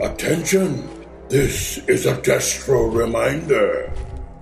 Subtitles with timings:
[0.00, 0.88] Attention!
[1.28, 3.92] This is a Destro reminder.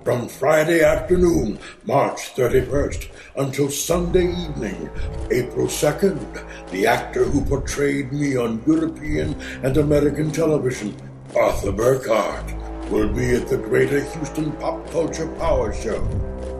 [0.03, 3.07] From Friday afternoon, March 31st,
[3.37, 4.89] until Sunday evening,
[5.31, 10.93] April 2nd, the actor who portrayed me on European and American television,
[11.35, 12.53] Arthur Burghardt,
[12.89, 16.03] will be at the Greater Houston Pop Culture Power Show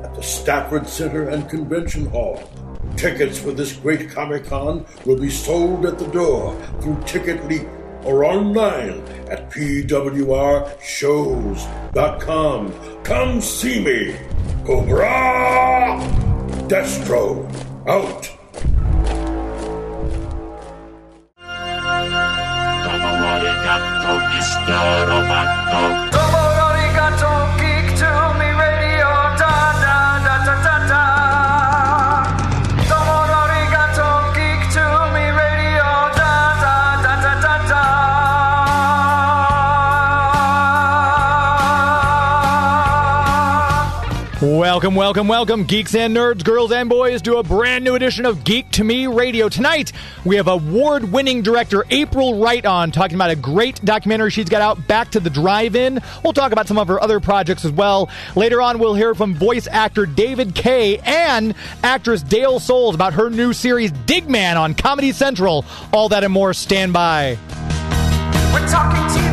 [0.05, 2.49] at the Stafford Center and Convention Hall.
[2.95, 8.25] Tickets for this great Comic Con will be sold at the door through TicketLeap or
[8.25, 9.93] online at pwrshows.com.
[13.03, 14.15] Come see me.
[14.65, 15.99] Cobra
[16.67, 17.45] Destro
[17.87, 18.29] out.
[44.73, 48.43] Welcome, welcome, welcome, geeks and nerds, girls and boys, to a brand new edition of
[48.43, 49.47] Geek to Me Radio.
[49.47, 49.91] Tonight,
[50.25, 54.63] we have award winning director April Wright on talking about a great documentary she's got
[54.63, 56.01] out, Back to the Drive In.
[56.23, 58.09] We'll talk about some of her other projects as well.
[58.35, 63.29] Later on, we'll hear from voice actor David Kaye and actress Dale Soules about her
[63.29, 65.65] new series, Digman, on Comedy Central.
[65.93, 67.37] All that and more, stand by.
[68.51, 69.32] We're talking TV,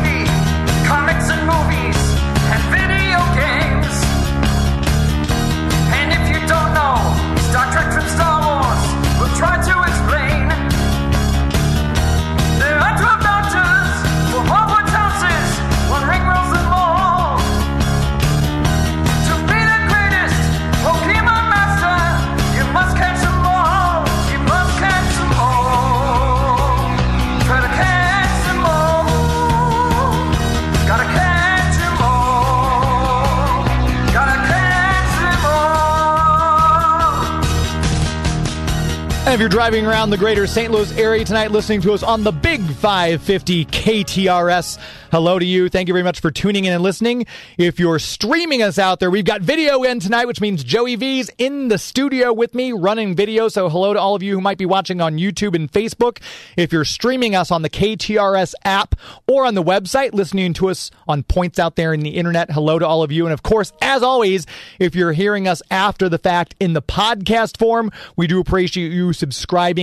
[39.41, 40.71] you're driving around the greater St.
[40.71, 44.77] Louis area tonight listening to us on the Big 550 KTRS,
[45.11, 45.67] hello to you.
[45.67, 47.25] Thank you very much for tuning in and listening.
[47.57, 51.31] If you're streaming us out there, we've got video in tonight, which means Joey V's
[51.39, 53.47] in the studio with me running video.
[53.47, 56.21] So hello to all of you who might be watching on YouTube and Facebook.
[56.55, 58.93] If you're streaming us on the KTRS app
[59.27, 62.77] or on the website, listening to us on points out there in the internet, hello
[62.77, 63.25] to all of you.
[63.25, 64.45] And of course, as always,
[64.77, 69.13] if you're hearing us after the fact in the podcast form, we do appreciate you
[69.13, 69.30] subscribing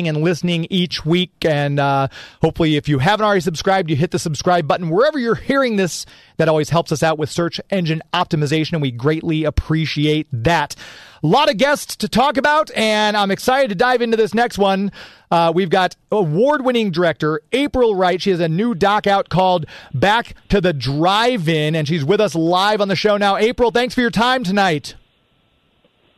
[0.09, 1.33] and listening each week.
[1.45, 2.09] And uh,
[2.43, 6.07] hopefully, if you haven't already subscribed, you hit the subscribe button wherever you're hearing this.
[6.37, 10.77] That always helps us out with search engine optimization, and we greatly appreciate that.
[11.23, 14.57] A lot of guests to talk about, and I'm excited to dive into this next
[14.57, 14.93] one.
[15.33, 18.23] Uh, we've got award winning director April Wright.
[18.23, 22.21] She has a new doc out called Back to the Drive In, and she's with
[22.21, 23.37] us live on the show now.
[23.37, 24.95] April, thanks for your time tonight.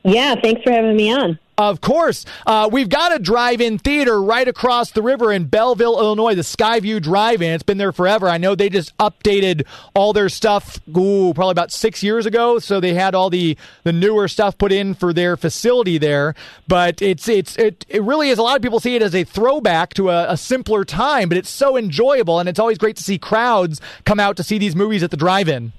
[0.03, 1.39] Yeah, thanks for having me on.
[1.61, 2.25] Of course.
[2.47, 6.41] Uh, we've got a drive in theater right across the river in Belleville, Illinois, the
[6.41, 7.53] Skyview Drive In.
[7.53, 8.29] It's been there forever.
[8.29, 12.59] I know they just updated all their stuff, ooh, probably about six years ago.
[12.59, 16.35] So they had all the, the newer stuff put in for their facility there.
[16.67, 18.39] But it's, it's, it, it really is.
[18.39, 21.37] A lot of people see it as a throwback to a, a simpler time, but
[21.37, 22.39] it's so enjoyable.
[22.39, 25.17] And it's always great to see crowds come out to see these movies at the
[25.19, 25.73] drive in.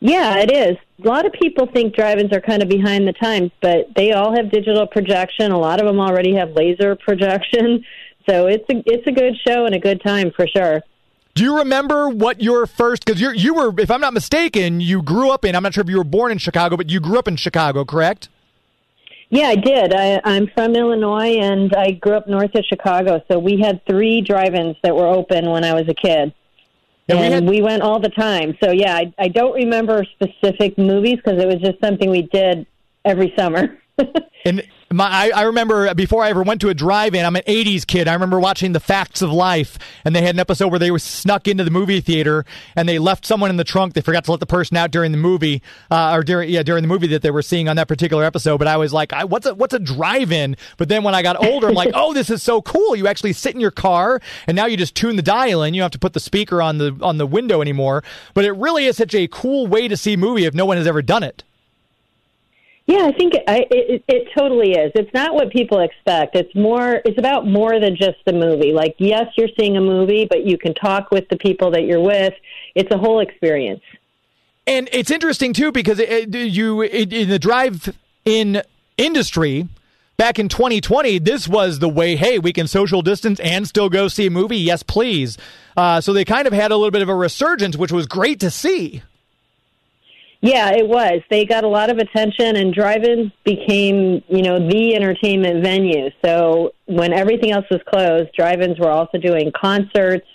[0.00, 0.76] Yeah, it is.
[1.04, 4.34] A lot of people think drive-ins are kind of behind the times, but they all
[4.34, 5.52] have digital projection.
[5.52, 7.84] A lot of them already have laser projection.
[8.28, 10.82] So it's a it's a good show and a good time for sure.
[11.34, 13.04] Do you remember what your first?
[13.04, 15.56] Because you you were, if I'm not mistaken, you grew up in.
[15.56, 17.84] I'm not sure if you were born in Chicago, but you grew up in Chicago,
[17.84, 18.28] correct?
[19.30, 19.94] Yeah, I did.
[19.94, 23.22] I, I'm from Illinois, and I grew up north of Chicago.
[23.30, 26.34] So we had three drive-ins that were open when I was a kid,
[27.14, 28.56] Yeah, we had- we went all the time.
[28.62, 32.66] So yeah, I, I don't remember specific movies because it was just something we did
[33.04, 33.78] every summer.
[34.46, 37.86] And my, I, I remember before I ever went to a drive-in, I'm an '80s
[37.86, 38.08] kid.
[38.08, 40.98] I remember watching The Facts of Life, and they had an episode where they were
[40.98, 42.44] snuck into the movie theater
[42.74, 43.94] and they left someone in the trunk.
[43.94, 45.62] They forgot to let the person out during the movie,
[45.92, 48.58] uh, or during yeah during the movie that they were seeing on that particular episode.
[48.58, 50.56] But I was like, I, what's a what's a drive-in?
[50.76, 52.96] But then when I got older, I'm like, oh, this is so cool.
[52.96, 55.72] You actually sit in your car, and now you just tune the dial in.
[55.72, 58.02] You don't have to put the speaker on the on the window anymore.
[58.34, 60.78] But it really is such a cool way to see a movie if no one
[60.78, 61.44] has ever done it.
[62.90, 64.90] Yeah, I think I, it, it totally is.
[64.96, 66.34] It's not what people expect.
[66.34, 67.00] It's more.
[67.04, 68.72] It's about more than just the movie.
[68.72, 72.00] Like, yes, you're seeing a movie, but you can talk with the people that you're
[72.02, 72.34] with.
[72.74, 73.80] It's a whole experience.
[74.66, 78.60] And it's interesting too because it, it- you it, in the drive-in
[78.98, 79.68] industry,
[80.16, 84.08] back in 2020, this was the way, hey, we can social distance and still go
[84.08, 84.56] see a movie.
[84.58, 85.38] Yes, please.
[85.76, 88.40] Uh, so they kind of had a little bit of a resurgence, which was great
[88.40, 89.02] to see.
[90.42, 91.20] Yeah, it was.
[91.28, 96.10] They got a lot of attention, and drive-ins became, you know, the entertainment venue.
[96.24, 100.26] So when everything else was closed, drive-ins were also doing concerts.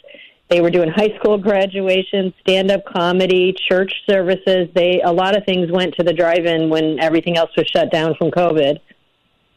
[0.47, 4.69] They were doing high school graduations, stand-up comedy, church services.
[4.75, 8.13] They a lot of things went to the drive-in when everything else was shut down
[8.15, 8.77] from COVID.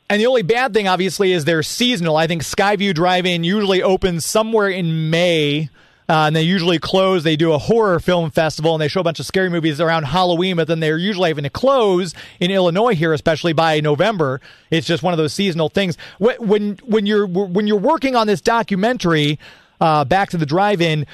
[0.08, 2.16] And the only bad thing, obviously, is they're seasonal.
[2.16, 5.68] I think Skyview Drive-In usually opens somewhere in May.
[6.10, 7.22] Uh, and they usually close.
[7.22, 10.04] They do a horror film festival and they show a bunch of scary movies around
[10.04, 14.40] Halloween, but then they're usually having to close in Illinois here, especially by November.
[14.70, 15.98] It's just one of those seasonal things.
[16.18, 19.38] When when you're when you're working on this documentary,
[19.82, 21.06] uh, back to the drive-in,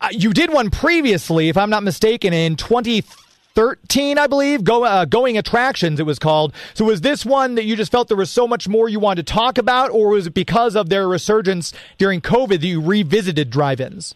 [0.00, 4.62] uh, you did one previously, if I'm not mistaken, in 2013, I believe.
[4.62, 6.54] Go uh, going attractions, it was called.
[6.74, 9.26] So was this one that you just felt there was so much more you wanted
[9.26, 13.50] to talk about, or was it because of their resurgence during COVID that you revisited
[13.50, 14.14] drive-ins?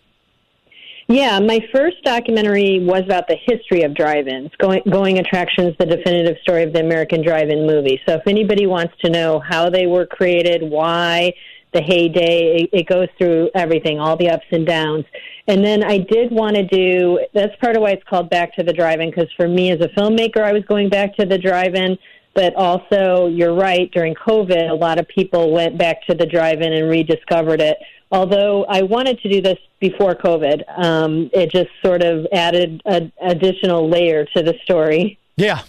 [1.06, 6.36] Yeah, my first documentary was about the history of drive-ins, going, going attractions, the definitive
[6.42, 8.00] story of the American drive-in movie.
[8.06, 11.34] So if anybody wants to know how they were created, why,
[11.74, 15.04] the heyday, it, it goes through everything, all the ups and downs.
[15.46, 18.62] And then I did want to do, that's part of why it's called Back to
[18.62, 21.98] the Drive-In, because for me as a filmmaker, I was going back to the drive-in
[22.34, 26.72] but also you're right during covid a lot of people went back to the drive-in
[26.72, 27.78] and rediscovered it
[28.14, 33.12] although I wanted to do this before COVID, um, it just sort of added an
[33.20, 35.18] additional layer to the story.
[35.36, 35.62] Yeah.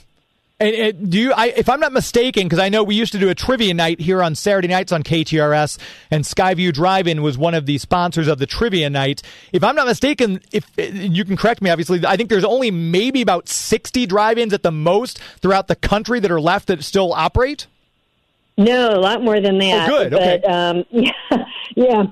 [0.60, 1.34] And, and do you?
[1.34, 4.00] I, if I'm not mistaken, because I know we used to do a trivia night
[4.00, 5.78] here on Saturday nights on KTRS,
[6.12, 9.22] and Skyview Drive-In was one of the sponsors of the trivia night.
[9.52, 13.22] If I'm not mistaken, if you can correct me, obviously, I think there's only maybe
[13.22, 17.68] about 60 drive-ins at the most throughout the country that are left that still operate.
[18.58, 19.90] No, a lot more than that.
[19.90, 20.14] Oh, good.
[20.14, 20.40] Okay.
[20.42, 21.46] But, um, yeah,
[21.76, 22.04] yeah.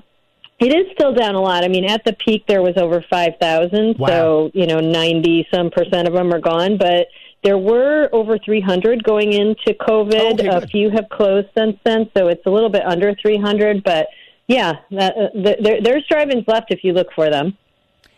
[0.64, 1.62] It is still down a lot.
[1.62, 4.06] I mean, at the peak there was over five thousand, Wow.
[4.08, 6.78] so you know ninety some percent of them are gone.
[6.78, 7.08] But
[7.42, 10.40] there were over three hundred going into COVID.
[10.40, 13.84] Okay, a few have closed since then, so it's a little bit under three hundred.
[13.84, 14.06] But
[14.46, 17.56] yeah, that, uh, th- there, there's drive-ins left if you look for them.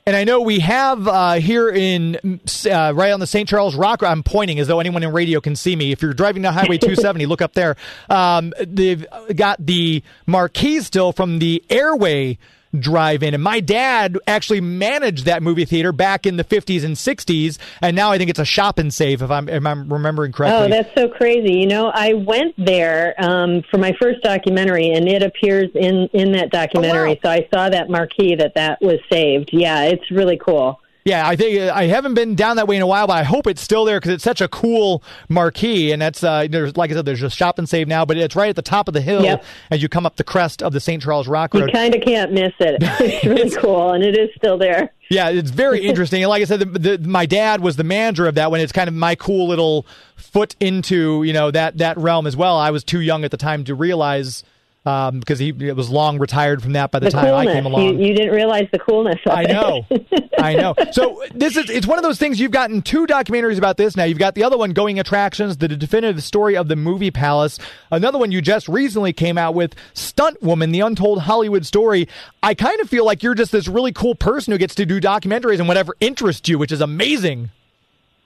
[0.08, 3.48] And I know we have uh, here in uh, right on the St.
[3.48, 4.04] Charles Rock.
[4.04, 5.90] I'm pointing as though anyone in radio can see me.
[5.90, 7.74] If you're driving down Highway 270, look up there.
[8.08, 9.04] Um, they've
[9.34, 12.38] got the marquee still from the Airway
[12.80, 17.58] drive-in, and my dad actually managed that movie theater back in the 50s and 60s,
[17.80, 20.66] and now I think it's a shop and save if I'm if I'm remembering correctly.
[20.66, 21.54] Oh, that's so crazy.
[21.54, 26.32] You know, I went there um, for my first documentary, and it appears in in
[26.32, 27.10] that documentary.
[27.10, 27.18] Oh, wow.
[27.22, 29.50] So I saw that marquee that that was saved.
[29.52, 30.80] Yeah, it's really cool.
[31.06, 33.46] Yeah, I think I haven't been down that way in a while, but I hope
[33.46, 35.92] it's still there because it's such a cool marquee.
[35.92, 38.34] And that's uh, there's like I said, there's just shop and save now, but it's
[38.34, 39.44] right at the top of the hill Yep.
[39.70, 41.00] as you come up the crest of the St.
[41.00, 41.68] Charles Rock Road.
[41.68, 42.82] You kind of can't miss it.
[43.00, 44.90] It's really cool, and it is still there.
[45.08, 46.24] Yeah, it's very interesting.
[46.24, 48.58] And like I said, the, the, my dad was the manager of that one.
[48.58, 49.86] It's kind of my cool little
[50.16, 52.56] foot into you know that that realm as well.
[52.58, 54.42] I was too young at the time to realize
[54.86, 57.48] um, because he it was long retired from that by the, The time coolness.
[57.48, 57.82] I came along.
[57.82, 59.50] You, you didn't realize the coolness of it.
[59.50, 59.86] I know.
[60.38, 60.74] I know.
[60.92, 64.04] So this is it's one of those things you've gotten two documentaries about this now.
[64.04, 67.58] You've got the other one going attractions, the definitive story of the movie palace.
[67.90, 72.08] Another one you just recently came out with, Stunt Woman, the untold Hollywood story.
[72.42, 75.00] I kind of feel like you're just this really cool person who gets to do
[75.00, 77.50] documentaries and whatever interests you, which is amazing.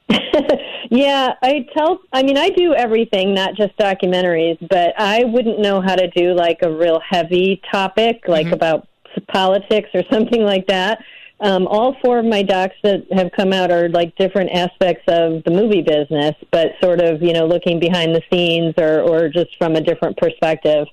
[0.90, 2.00] Yeah, I tell.
[2.12, 4.58] I mean, I do everything, not just documentaries.
[4.68, 8.88] But I wouldn't know how to do like a real heavy topic, like about
[9.32, 10.98] politics or something like that.
[11.38, 15.42] Um, all four of my docs that have come out are like different aspects of
[15.44, 19.56] the movie business, but sort of you know looking behind the scenes or or just
[19.58, 20.88] from a different perspective.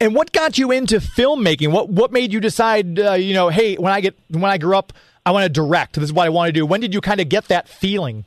[0.00, 1.72] And what got you into filmmaking?
[1.72, 2.98] What what made you decide?
[2.98, 4.94] Uh, you know, hey, when I get when I grew up,
[5.26, 5.96] I want to direct.
[5.96, 6.64] This is what I want to do.
[6.64, 8.24] When did you kind of get that feeling?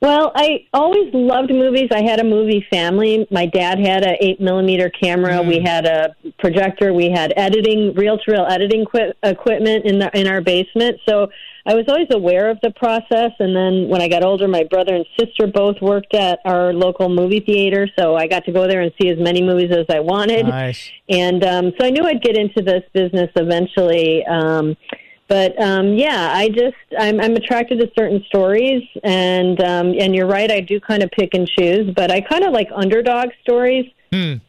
[0.00, 1.88] Well, I always loved movies.
[1.92, 3.26] I had a movie family.
[3.30, 5.42] My dad had a eight millimeter camera.
[5.42, 6.94] We had a projector.
[6.94, 11.00] We had editing, reel to reel editing equi- equipment in the in our basement.
[11.06, 11.28] So
[11.66, 13.32] I was always aware of the process.
[13.38, 17.10] And then when I got older, my brother and sister both worked at our local
[17.10, 20.00] movie theater, so I got to go there and see as many movies as I
[20.00, 20.46] wanted.
[20.46, 20.90] Nice.
[21.10, 24.24] And um, so I knew I'd get into this business eventually.
[24.24, 24.78] Um,
[25.30, 30.26] but um, yeah, I just I'm, I'm attracted to certain stories, and um, and you're
[30.26, 31.94] right, I do kind of pick and choose.
[31.94, 33.86] But I kind of like underdog stories.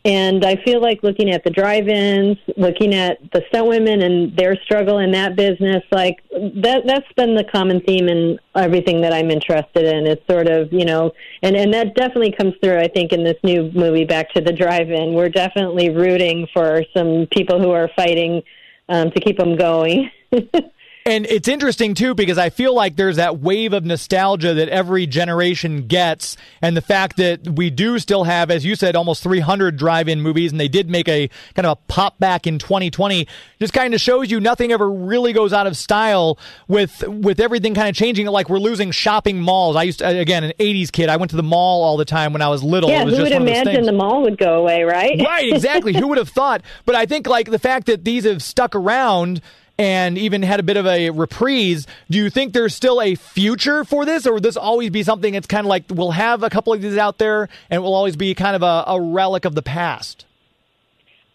[0.06, 4.56] And I feel like looking at the drive-ins, looking at the stunt women and their
[4.64, 9.30] struggle in that business, like that that's been the common theme in everything that I'm
[9.30, 10.08] interested in.
[10.08, 11.12] It's sort of, you know,
[11.44, 14.52] and and that definitely comes through I think in this new movie Back to the
[14.52, 15.14] Drive-In.
[15.14, 18.42] We're definitely rooting for some people who are fighting
[18.90, 20.10] um, to keep them going.
[21.06, 25.08] And it's interesting too because I feel like there's that wave of nostalgia that every
[25.08, 29.78] generation gets, and the fact that we do still have, as you said, almost 300
[29.78, 33.28] drive-in movies, and they did make a kind of a pop back in 2020,
[33.60, 37.74] just kind of shows you nothing ever really goes out of style with with everything
[37.74, 38.28] kind of changing.
[38.28, 39.76] Like we're losing shopping malls.
[39.76, 41.10] I used to, again an 80s kid.
[41.10, 42.92] I went to the mall all the time when I was little.
[42.92, 45.20] yeah, it was who just would imagine the mall would go away, right?
[45.20, 45.94] Right, exactly.
[45.94, 46.62] Who would have thought?
[46.86, 49.42] But I think like the fact that these have stuck around
[49.82, 53.84] and even had a bit of a reprise, do you think there's still a future
[53.84, 56.52] for this or will this always be something that's kind of like we'll have a
[56.52, 59.44] couple of these out there and it will always be kind of a, a relic
[59.44, 60.26] of the past?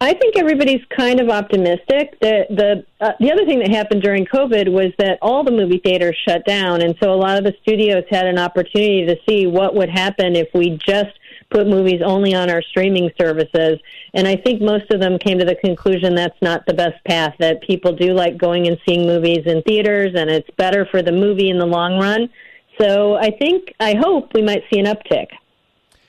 [0.00, 2.20] I think everybody's kind of optimistic.
[2.20, 5.80] The the uh, the other thing that happened during COVID was that all the movie
[5.82, 9.46] theaters shut down, and so a lot of the studios had an opportunity to see
[9.46, 11.18] what would happen if we just
[11.50, 13.78] put movies only on our streaming services.
[14.14, 17.34] And I think most of them came to the conclusion that's not the best path.
[17.38, 21.12] That people do like going and seeing movies in theaters, and it's better for the
[21.12, 22.28] movie in the long run.
[22.80, 25.28] So I think I hope we might see an uptick.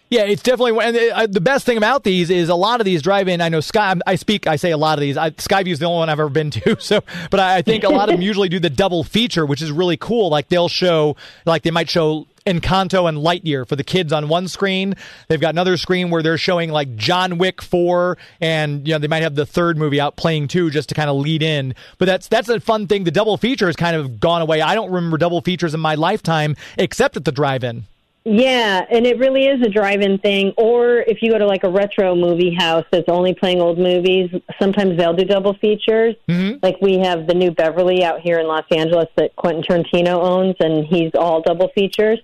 [0.09, 3.01] Yeah, it's definitely and uh, the best thing about these is a lot of these
[3.01, 3.41] drive-in.
[3.41, 3.93] I know Sky.
[4.05, 4.47] I speak.
[4.47, 5.17] I say a lot of these.
[5.17, 6.77] I, Skyview's the only one I've ever been to.
[6.87, 9.61] So, but I, I think a lot of them usually do the double feature, which
[9.61, 10.29] is really cool.
[10.29, 14.47] Like they'll show, like they might show Encanto and Lightyear for the kids on one
[14.47, 14.95] screen.
[15.27, 19.07] They've got another screen where they're showing like John Wick four, and you know they
[19.07, 21.75] might have the third movie out playing too, just to kind of lead in.
[21.97, 23.03] But that's that's a fun thing.
[23.03, 24.61] The double feature has kind of gone away.
[24.61, 27.85] I don't remember double features in my lifetime except at the drive-in.
[28.29, 30.53] Yeah, and it really is a drive-in thing.
[30.57, 34.29] Or if you go to like a retro movie house that's only playing old movies,
[34.59, 36.13] sometimes they'll do double features.
[36.27, 36.57] Mm-hmm.
[36.61, 40.55] Like we have the new Beverly out here in Los Angeles that Quentin Tarantino owns,
[40.59, 42.19] and he's all double features.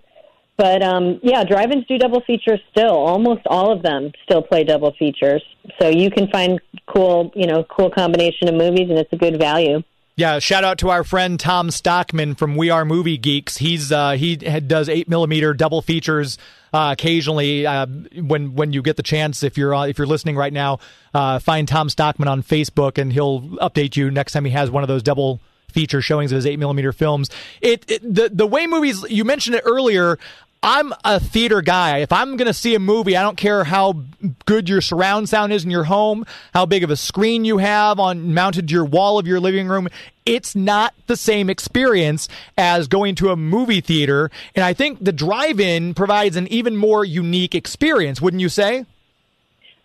[0.57, 2.95] But um, yeah, drive-ins do double features still.
[2.95, 5.43] Almost all of them still play double features.
[5.81, 9.39] So you can find cool, you know, cool combination of movies, and it's a good
[9.39, 9.81] value.
[10.15, 13.57] Yeah, shout out to our friend Tom Stockman from We Are Movie Geeks.
[13.57, 16.37] He's uh, he does eight millimeter double features
[16.71, 17.87] uh, occasionally uh,
[18.21, 19.41] when when you get the chance.
[19.41, 20.77] If you're uh, if you're listening right now,
[21.15, 24.83] uh, find Tom Stockman on Facebook and he'll update you next time he has one
[24.83, 25.39] of those double
[25.73, 27.29] feature showings of his eight millimeter films.
[27.61, 30.17] It, it the the way movies you mentioned it earlier.
[30.65, 31.97] I'm a theater guy.
[31.97, 34.01] If I'm going to see a movie, I don't care how
[34.45, 37.99] good your surround sound is in your home, how big of a screen you have
[37.99, 39.89] on mounted to your wall of your living room.
[40.25, 44.31] It's not the same experience as going to a movie theater.
[44.55, 48.85] And I think the drive-in provides an even more unique experience, wouldn't you say?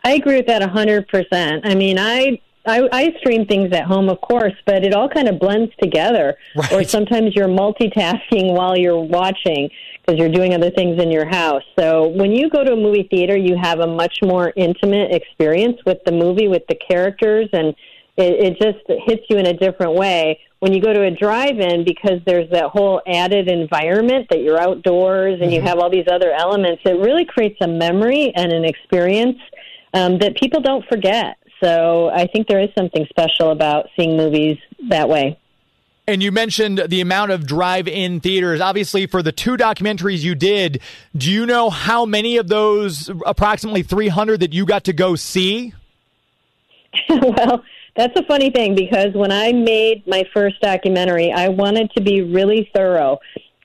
[0.04, 1.66] I agree with that a hundred percent.
[1.66, 5.29] I mean, I, I I stream things at home, of course, but it all kind
[5.29, 6.37] of blends together.
[6.55, 6.73] Right.
[6.73, 9.71] Or sometimes you're multitasking while you're watching
[10.09, 11.63] because you're doing other things in your house.
[11.79, 15.79] So when you go to a movie theater, you have a much more intimate experience
[15.85, 17.75] with the movie, with the characters, and
[18.17, 20.41] it, it just hits you in a different way.
[20.61, 25.41] When you go to a drive-in, because there's that whole added environment that you're outdoors
[25.41, 29.39] and you have all these other elements, it really creates a memory and an experience
[29.95, 31.37] um, that people don't forget.
[31.62, 35.38] So I think there is something special about seeing movies that way.
[36.07, 38.62] And you mentioned the amount of drive-in theaters.
[38.62, 40.81] Obviously, for the two documentaries you did,
[41.15, 45.75] do you know how many of those approximately 300 that you got to go see?
[47.11, 47.62] well,
[47.95, 52.23] that's a funny thing because when I made my first documentary, I wanted to be
[52.23, 53.19] really thorough.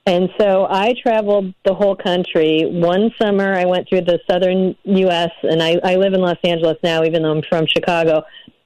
[0.05, 2.65] And so I traveled the whole country.
[2.65, 6.77] One summer, I went through the southern U.S., and I, I live in Los Angeles
[6.83, 8.23] now, even though I'm from Chicago.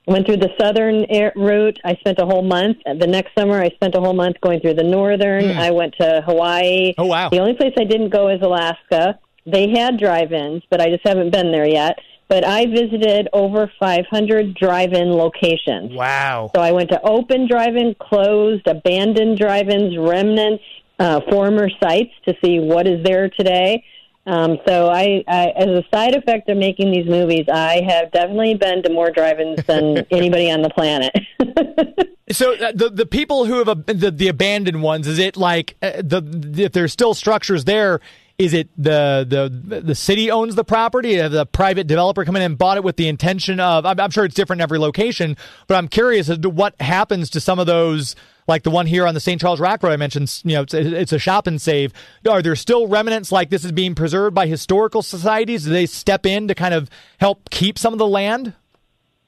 [0.08, 1.80] Went through the southern air route.
[1.86, 2.78] I spent a whole month.
[2.86, 5.52] The next summer, I spent a whole month going through the northern.
[5.52, 5.60] Hmm.
[5.60, 6.96] I went to Hawaii.
[6.98, 7.30] Oh, wow.
[7.30, 9.20] The only place I didn't go is Alaska.
[9.46, 12.00] They had drive-ins, but I just haven't been there yet.
[12.30, 15.94] But I visited over 500 drive-in locations.
[15.94, 16.52] Wow.
[16.56, 20.64] So I went to open drive-in, closed, abandoned drive-ins, remnants,
[21.00, 23.84] uh, former sites to see what is there today.
[24.26, 28.56] Um, so I, I, as a side effect of making these movies, I have definitely
[28.56, 31.14] been to more drive-ins than anybody on the planet.
[32.30, 35.78] So uh, the the people who have ab- the the abandoned ones, is it like
[35.82, 38.02] uh, the, the if there's still structures there?
[38.38, 41.16] Is it the the the city owns the property?
[41.16, 43.86] Have the private developer come in and bought it with the intention of?
[43.86, 45.38] I'm, I'm sure it's different in every location,
[45.68, 49.06] but I'm curious as to what happens to some of those like the one here
[49.06, 49.40] on the St.
[49.42, 51.92] Charles Rock Road I mentioned, you know, it's, it's a shop and save.
[52.30, 55.66] Are there still remnants like this is being preserved by historical societies?
[55.66, 56.90] Do they step in to kind of
[57.20, 58.54] help keep some of the land?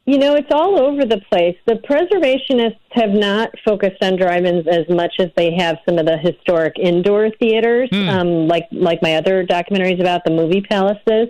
[0.05, 1.55] You know, it's all over the place.
[1.67, 6.17] The preservationists have not focused on drive-ins as much as they have some of the
[6.17, 8.09] historic indoor theaters, Hmm.
[8.09, 11.27] um, like like my other documentaries about the movie palaces.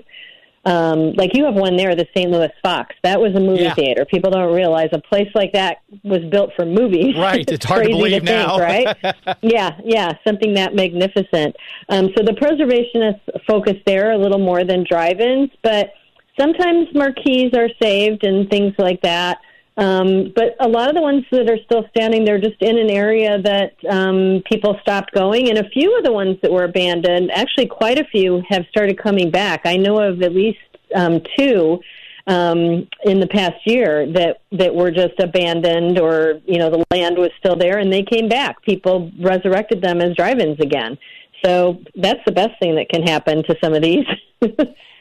[0.66, 2.30] Um, like you have one there, the St.
[2.30, 2.94] Louis Fox.
[3.04, 3.74] That was a movie Yeah.
[3.74, 4.06] theater.
[4.06, 7.16] People don't realize a place like that was built for movies.
[7.18, 7.50] Right.
[7.50, 8.58] It's hard to believe think, now.
[8.60, 8.96] right?
[9.42, 11.56] yeah, yeah, something that magnificent.
[11.88, 15.94] Um, so the preservationists focus there a little more than drive-ins, but
[16.40, 19.40] sometimes marquees are saved and things like that.
[19.80, 22.90] Um, but a lot of the ones that are still standing, they're just in an
[22.90, 25.48] area that um, people stopped going.
[25.48, 29.02] And a few of the ones that were abandoned, actually, quite a few have started
[29.02, 29.62] coming back.
[29.64, 30.60] I know of at least
[30.94, 31.80] um, two
[32.28, 37.18] um, in the past year that that were just abandoned, or you know, the land
[37.18, 38.62] was still there, and they came back.
[38.64, 40.98] People resurrected them as drive-ins again.
[41.46, 44.06] So that's the best thing that can happen to some of these.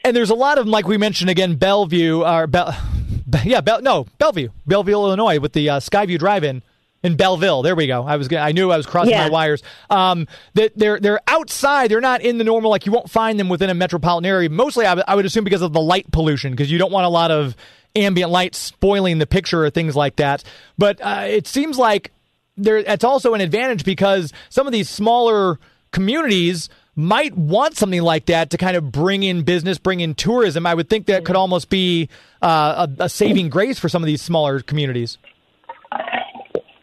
[0.05, 2.47] And there's a lot of them, like we mentioned again, Bellevue, or
[3.43, 6.63] yeah, no, Bellevue, Bellevue, Illinois, with the uh, Skyview Drive-In
[7.03, 7.61] in Belleville.
[7.63, 8.03] There we go.
[8.03, 9.25] I was, gonna- I knew I was crossing Yeah.
[9.25, 9.63] my wires.
[9.89, 11.89] Um, that they're they're outside.
[11.91, 12.69] They're not in the normal.
[12.71, 14.49] Like you won't find them within a metropolitan area.
[14.49, 17.09] Mostly, I would- would assume because of the light pollution, because you don't want a
[17.09, 17.55] lot of
[17.95, 20.43] ambient light spoiling the picture or things like that.
[20.77, 22.11] But uh, it seems like
[22.57, 25.57] there it's also an advantage because some of these smaller
[25.91, 30.65] communities might want something like that to kind of bring in business, bring in tourism.
[30.65, 32.09] I would think that could almost be
[32.41, 35.17] uh, a, a saving grace for some of these smaller communities.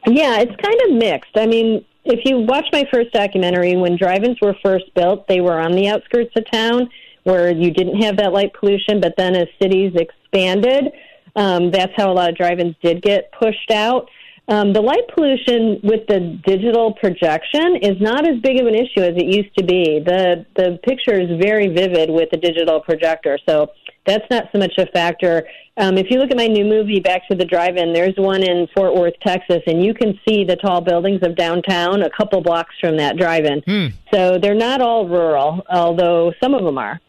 [0.06, 1.37] Yeah, it's kind of mixed.
[1.37, 5.61] I mean, if you watch my first documentary, when drive-ins were first built, they were
[5.61, 6.88] on the outskirts of town
[7.25, 9.00] where you didn't have that light pollution.
[9.00, 10.92] But then as cities expanded,
[11.35, 14.08] um, that's how a lot of drive-ins did get pushed out.
[14.49, 19.00] Um, the light pollution with the digital projection is not as big of an issue
[19.00, 19.99] as it used to be.
[19.99, 23.73] The the picture is very vivid with the digital projector, so
[24.07, 25.49] that's not so much a factor.
[25.79, 28.69] Um, if you look at my new movie, Back to the Drive-In, there's one in
[28.75, 32.75] Fort Worth, Texas, and you can see the tall buildings of downtown a couple blocks
[32.81, 33.93] from that drive-in.
[34.15, 37.00] So they're not all rural, although some of them are.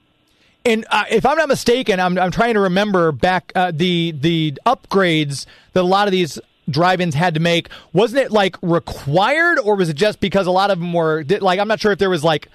[0.66, 4.60] And uh, if I'm not mistaken, I'm, I'm trying to remember back uh, the the
[4.66, 7.70] upgrades that a lot of these drive-ins had to make.
[7.94, 11.60] Wasn't it like required, or was it just because a lot of them were like?
[11.60, 12.48] I'm not sure if there was like,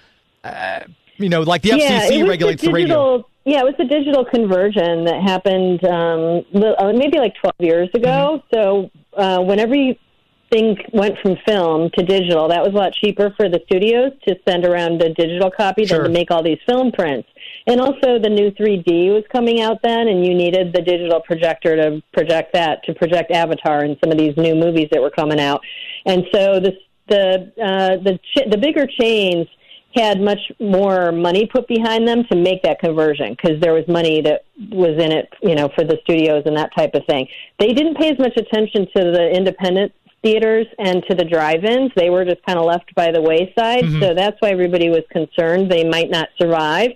[0.45, 0.81] uh,
[1.17, 2.87] you know, like the yeah, FCC regulates the the radio.
[2.89, 6.45] digital, Yeah, it was the digital conversion that happened um,
[6.79, 8.43] uh, maybe like 12 years ago.
[8.53, 8.57] Mm-hmm.
[8.57, 13.49] So uh, when everything went from film to digital, that was a lot cheaper for
[13.49, 15.99] the studios to send around a digital copy Sure.
[16.03, 17.29] than to make all these film prints.
[17.67, 21.77] And also, the new 3D was coming out then, and you needed the digital projector
[21.77, 25.39] to project that, to project Avatar and some of these new movies that were coming
[25.39, 25.61] out.
[26.05, 26.75] And so, this,
[27.09, 29.47] the uh, the ch- the bigger chains
[29.95, 34.23] had much more money put behind them to make that conversion because there was money
[34.23, 37.29] that was in it, you know, for the studios and that type of thing.
[37.59, 41.91] They didn't pay as much attention to the independent theaters and to the drive-ins.
[41.95, 43.85] They were just kind of left by the wayside.
[44.01, 46.93] So that's why everybody was concerned they might not survive.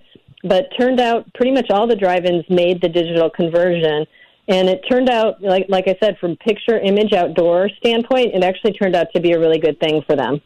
[0.49, 4.07] But turned out pretty much all the drive-ins made the digital conversion.
[4.49, 8.75] And it turned out, like like I said, from picture, image, outdoor standpoint, it actually
[8.75, 10.41] turned out to be a really good thing for them.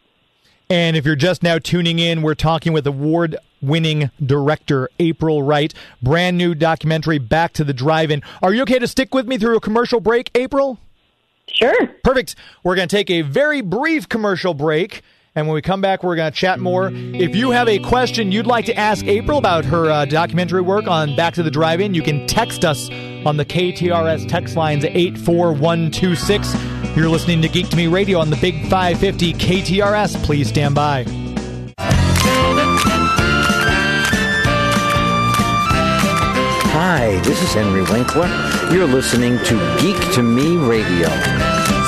[0.71, 5.75] And if you're just now tuning in, we're talking with award winning director April Wright.
[6.01, 8.23] Brand new documentary, Back to the Drive In.
[8.41, 10.79] Are you okay to stick with me through a commercial break, April?
[11.53, 11.89] Sure.
[12.05, 12.37] Perfect.
[12.63, 15.03] We're going to take a very brief commercial break.
[15.37, 16.91] And when we come back, we're going to chat more.
[16.93, 20.89] If you have a question you'd like to ask April about her uh, documentary work
[20.89, 22.91] on Back to the Drive In, you can text us
[23.25, 26.97] on the KTRS text lines 84126.
[26.97, 30.21] You're listening to Geek to Me Radio on the Big 550 KTRS.
[30.25, 31.05] Please stand by.
[36.73, 38.27] Hi, this is Henry Winkler.
[38.73, 41.07] You're listening to Geek to Me Radio.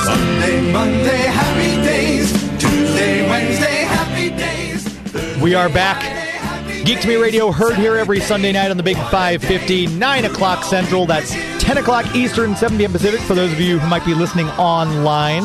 [0.05, 1.92] Sunday, Monday, happy days.
[5.43, 6.01] We are back.
[6.85, 10.63] Geek to Me Radio heard here every Sunday night on the Big 550, 9 o'clock
[10.63, 11.05] Central.
[11.05, 12.93] That's 10 o'clock Eastern, 7 p.m.
[12.93, 15.43] Pacific for those of you who might be listening online.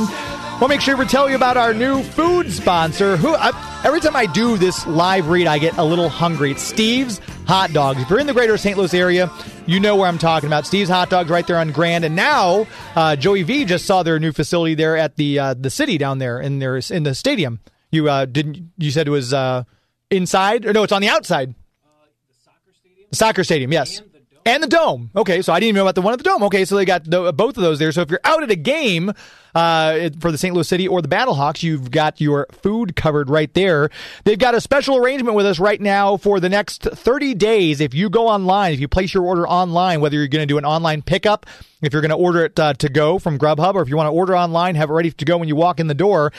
[0.61, 3.16] We'll make sure to tell you about our new food sponsor.
[3.16, 3.50] Who I,
[3.84, 6.52] Every time I do this live read, I get a little hungry.
[6.52, 8.00] It's Steve's Hot Dogs.
[8.00, 8.78] If you're in the greater St.
[8.78, 9.28] Louis area,
[9.66, 10.64] you know where I'm talking about.
[10.64, 12.04] Steve's Hot Dogs right there on Grand.
[12.04, 15.70] And now uh, Joey V just saw their new facility there at the uh, the
[15.70, 17.58] city down there in their in the stadium.
[17.90, 19.64] You uh, didn't you said it was uh,
[20.10, 20.82] inside or no?
[20.82, 21.50] It's on the outside.
[21.50, 24.02] the soccer stadium, The soccer stadium, yes,
[24.48, 25.10] and the Dome.
[25.14, 26.42] Okay, so I didn't even know about the one at the Dome.
[26.44, 27.92] Okay, so they got the, both of those there.
[27.92, 29.12] So if you're out at a game
[29.54, 30.54] uh, for the St.
[30.54, 33.90] Louis City or the Battlehawks, you've got your food covered right there.
[34.24, 37.80] They've got a special arrangement with us right now for the next 30 days.
[37.80, 40.58] If you go online, if you place your order online, whether you're going to do
[40.58, 41.46] an online pickup,
[41.82, 44.06] if you're going to order it uh, to go from Grubhub, or if you want
[44.06, 46.32] to order online, have it ready to go when you walk in the door.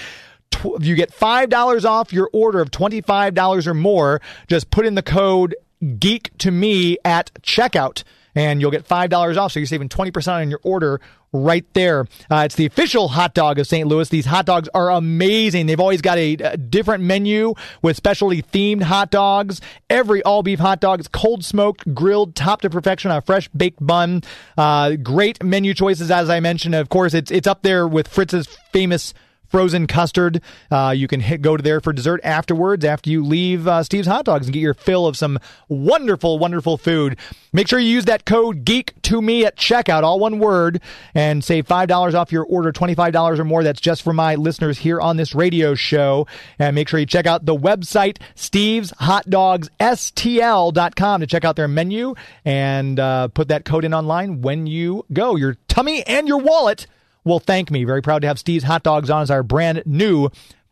[0.52, 4.22] Tw- you get $5 off your order of $25 or more.
[4.48, 5.56] Just put in the code
[6.00, 8.04] geek to me at checkout
[8.36, 9.52] and you'll get $5 off.
[9.52, 12.08] So you're saving 20% on your order right there.
[12.30, 13.88] Uh, it's the official hot dog of St.
[13.88, 14.10] Louis.
[14.10, 15.68] These hot dogs are amazing.
[15.68, 19.62] They've always got a, a different menu with specialty themed hot dogs.
[19.90, 23.48] Every all beef hot dog is cold smoked, grilled, top to perfection on a fresh
[23.50, 24.24] baked bun.
[24.58, 26.76] Uh, great menu choices, as I mentioned.
[26.76, 29.14] Of course, it's, it's up there with Fritz's famous
[29.50, 30.42] frozen custard.
[30.72, 34.08] Uh, you can hit, go to there for dessert afterwards after you leave uh, Steve's
[34.08, 37.18] Hot Dogs and get your fill of some wonderful, wonderful food.
[37.52, 40.82] Make sure you use that code GEEK to me at checkout, all one word,
[41.16, 43.64] and save $5 off your order, $25 or more.
[43.64, 46.28] That's just for my listeners here on this radio show.
[46.60, 51.56] And make sure you check out the website, Steve's Hot Dogs STL.com to check out
[51.56, 52.14] their menu
[52.46, 55.36] and uh, put that code in online when you go.
[55.36, 56.86] Your tummy and your wallet
[57.30, 57.86] will thank me.
[57.86, 60.30] Very proud to have Steve's Hot Dogs on as our brand new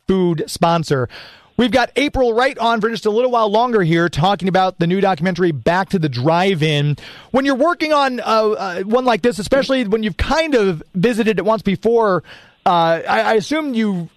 [0.08, 1.08] food sponsor.
[1.56, 4.86] We've got April Wright on for just a little while longer here, talking about the
[4.86, 6.98] new documentary Back to the Drive-In.
[7.32, 11.40] When you're working on uh, uh, one like this, especially when you've kind of visited
[11.40, 12.24] it once before,
[12.66, 14.10] uh, I, I assume you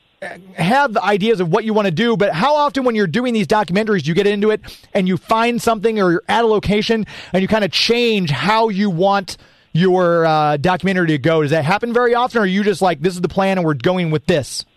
[0.54, 3.46] have ideas of what you want to do, but how often when you're doing these
[3.46, 4.60] documentaries, you get into it
[4.92, 8.68] and you find something or you're at a location and you kind of change how
[8.68, 9.38] you want
[9.72, 11.42] your uh, documentary to go?
[11.42, 13.66] Does that happen very often, or are you just like, this is the plan and
[13.66, 14.64] we're going with this?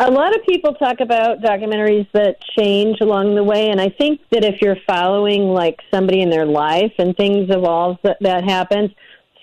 [0.00, 4.20] A lot of people talk about documentaries that change along the way, and I think
[4.30, 8.90] that if you're following like somebody in their life and things evolve, that that happens.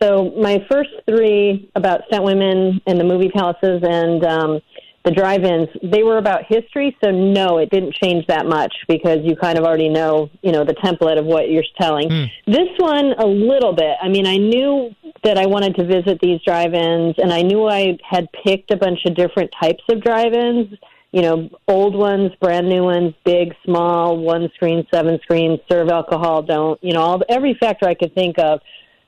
[0.02, 4.62] So my first three about stunt women and the movie palaces and um,
[5.06, 6.98] the drive-ins, they were about history.
[7.04, 10.65] So no, it didn't change that much because you kind of already know, you know,
[10.65, 12.10] the template of what you're telling.
[12.48, 13.96] This one a little bit.
[14.02, 17.98] I mean, I knew that I wanted to visit these drive-ins, and I knew I
[18.08, 20.78] had picked a bunch of different types of drive-ins.
[21.12, 26.41] You know, old ones, brand new ones, big, small, one screen, seven screen, serve alcohol,
[26.41, 26.84] don't.
[26.84, 28.60] You know, all every factor I could think of.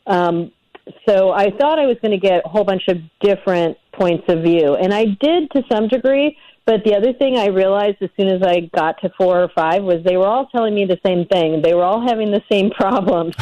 [0.06, 0.54] Um,
[1.08, 4.44] so I thought I was going to get a whole bunch of different points of
[4.44, 6.38] view, and I did to some degree.
[6.66, 9.84] But the other thing I realized as soon as I got to four or five
[9.84, 11.62] was they were all telling me the same thing.
[11.62, 13.36] They were all having the same problems.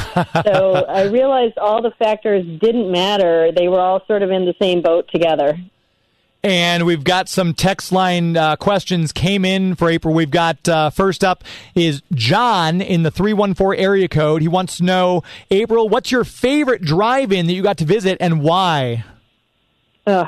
[0.45, 3.51] so I realized all the factors didn't matter.
[3.51, 5.58] They were all sort of in the same boat together.
[6.45, 10.13] And we've got some text line uh, questions came in for April.
[10.13, 14.43] We've got uh, first up is John in the 314 area code.
[14.43, 18.19] He wants to know, April, what's your favorite drive in that you got to visit
[18.19, 19.03] and why?
[20.05, 20.27] Ugh.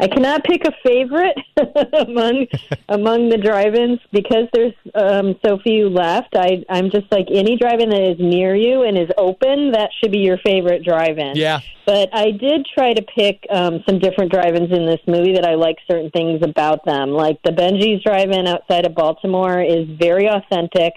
[0.00, 1.36] I cannot pick a favorite
[2.06, 2.46] among
[2.88, 6.36] among the drive-ins because there's um, so few left.
[6.36, 9.72] I, I'm just like any drive-in that is near you and is open.
[9.72, 11.36] That should be your favorite drive-in.
[11.36, 11.60] Yeah.
[11.84, 15.54] But I did try to pick um, some different drive-ins in this movie that I
[15.54, 17.10] like certain things about them.
[17.10, 20.92] Like the Bengie's drive-in outside of Baltimore is very authentic,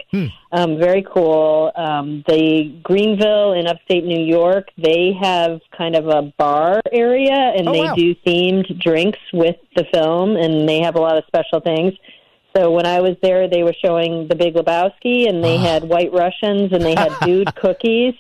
[0.52, 1.72] um, very cool.
[1.76, 7.70] Um, the Greenville in upstate New York, they have kind of a bar area, and
[7.70, 7.96] Oh, they wow.
[7.96, 11.94] do themed drinks with the film, and they have a lot of special things.
[12.56, 16.12] So when I was there, they were showing The Big Lebowski, and they had White
[16.12, 18.14] Russians, and they had dude cookies,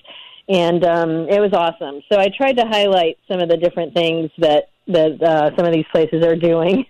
[0.47, 2.01] and um, it was awesome.
[2.09, 5.73] So I tried to highlight some of the different things that that uh, some of
[5.73, 6.85] these places are doing.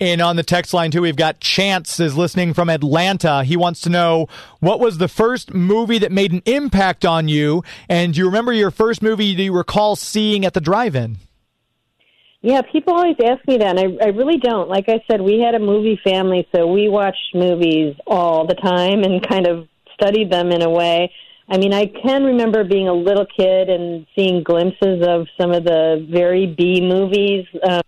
[0.00, 3.44] And on the text line, too, we've got Chance is listening from Atlanta.
[3.44, 7.62] He wants to know what was the first movie that made an impact on you?
[7.86, 11.18] And do you remember your first movie do you recall seeing at the drive in?
[12.40, 14.70] Yeah, people always ask me that, and I, I really don't.
[14.70, 19.02] Like I said, we had a movie family, so we watched movies all the time
[19.02, 21.12] and kind of studied them in a way.
[21.50, 25.64] I mean, I can remember being a little kid and seeing glimpses of some of
[25.64, 27.44] the very B movies.
[27.62, 27.82] Um,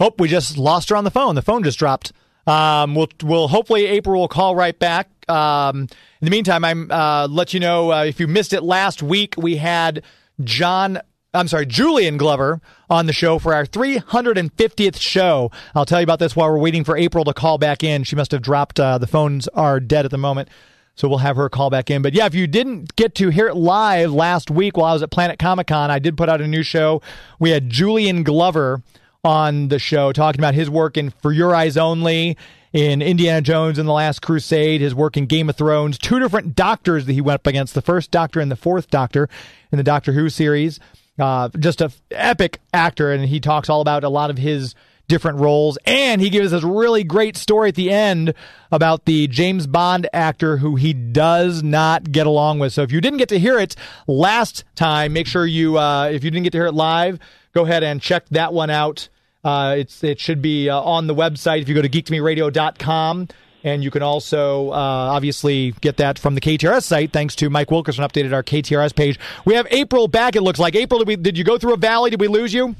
[0.00, 1.34] Oh, we just lost her on the phone.
[1.34, 2.12] The phone just dropped.
[2.46, 5.08] Um, we'll, we'll hopefully April will call right back.
[5.30, 9.02] Um, in the meantime, I'm uh, let you know uh, if you missed it last
[9.02, 10.02] week, we had
[10.42, 11.00] John.
[11.32, 15.50] I'm sorry, Julian Glover on the show for our 350th show.
[15.74, 18.04] I'll tell you about this while we're waiting for April to call back in.
[18.04, 18.78] She must have dropped.
[18.78, 20.48] Uh, the phones are dead at the moment.
[20.96, 22.02] So we'll have her call back in.
[22.02, 25.02] But yeah, if you didn't get to hear it live last week while I was
[25.02, 27.02] at Planet Comic Con, I did put out a new show.
[27.40, 28.82] We had Julian Glover
[29.24, 32.36] on the show talking about his work in For Your Eyes Only
[32.72, 36.56] in Indiana Jones and the Last Crusade, his work in Game of Thrones, two different
[36.56, 39.28] doctors that he went up against, the first doctor and the fourth doctor
[39.72, 40.80] in the Doctor Who series.
[41.18, 44.74] Uh, just a f- epic actor, and he talks all about a lot of his
[45.06, 45.78] different roles.
[45.86, 48.34] And he gives us a really great story at the end
[48.72, 52.72] about the James Bond actor who he does not get along with.
[52.72, 53.76] So if you didn't get to hear it
[54.08, 57.20] last time, make sure you, uh, if you didn't get to hear it live,
[57.52, 59.08] go ahead and check that one out.
[59.44, 63.28] Uh, it's it should be uh, on the website if you go to geektomeradio.com.
[63.62, 67.70] And you can also uh, obviously get that from the KTRS site, thanks to Mike
[67.70, 69.18] Wilkerson updated our KTRS page.
[69.46, 70.36] We have April back.
[70.36, 70.98] It looks like April.
[70.98, 72.10] Did, we, did you go through a valley?
[72.10, 72.76] Did we lose you?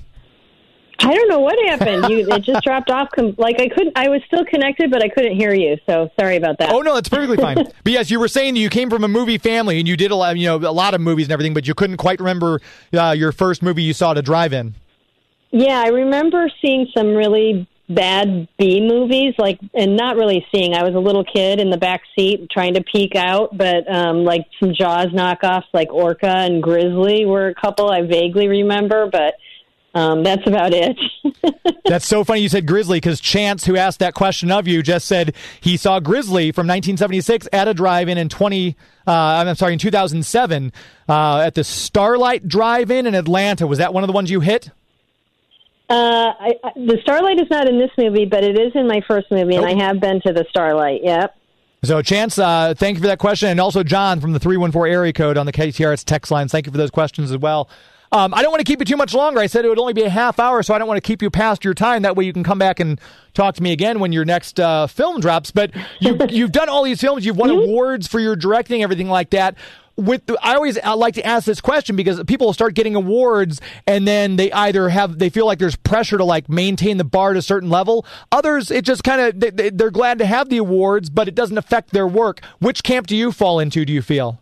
[1.01, 2.09] I don't know what happened.
[2.11, 3.09] You, it just dropped off.
[3.39, 3.97] Like I couldn't.
[3.97, 5.79] I was still connected, but I couldn't hear you.
[5.87, 6.71] So sorry about that.
[6.71, 7.57] Oh no, that's perfectly fine.
[7.85, 10.17] but yes, you were saying you came from a movie family and you did a
[10.17, 12.61] lot, you know, a lot of movies and everything, but you couldn't quite remember
[12.93, 14.75] uh, your first movie you saw to drive in.
[15.57, 20.75] Yeah, I remember seeing some really bad B movies, like, and not really seeing.
[20.75, 24.25] I was a little kid in the back seat trying to peek out, but um,
[24.25, 29.35] like some Jaws knockoffs, like Orca and Grizzly, were a couple I vaguely remember, but.
[29.97, 30.99] Um, that's about it.
[31.85, 35.07] That's so funny you said Grizzly because Chance, who asked that question of you, just
[35.07, 38.75] said he saw Grizzly from 1976 at a drive-in in 20.
[39.07, 40.73] Uh, I'm sorry, in 2007
[41.09, 43.69] uh, at the Starlight Drive-in in Atlanta.
[43.69, 44.73] Was that one of the ones you hit?
[45.91, 49.03] Uh, I, I, the Starlight is not in this movie, but it is in my
[49.07, 49.67] first movie, and.
[49.67, 51.03] I have been to the Starlight.
[51.05, 51.37] Yep.
[51.83, 53.51] So, Chance, uh, thank you for that question.
[53.51, 56.51] And also, John from the 314 area code on the KTRS text lines.
[56.51, 57.69] Thank you for those questions as well.
[58.11, 59.41] Um, I don't want to keep you too much longer.
[59.41, 61.21] I said it would only be a half hour, so I don't want to keep
[61.21, 62.03] you past your time.
[62.03, 63.01] That way you can come back and
[63.35, 65.51] talk to me again when your next uh, film drops.
[65.51, 67.27] But you, you've done all these films.
[67.27, 69.57] You've won awards for your directing, everything like that.
[69.97, 73.61] With the, I always I like to ask this question because people start getting awards
[73.87, 77.31] and then they either have they feel like there's pressure to like maintain the bar
[77.31, 78.05] at a certain level.
[78.33, 81.35] Others it just kind of they, they- they're glad to have the awards, but it
[81.37, 82.41] doesn't affect their work.
[82.59, 83.85] Which camp do you fall into?
[83.85, 84.41] Do you feel?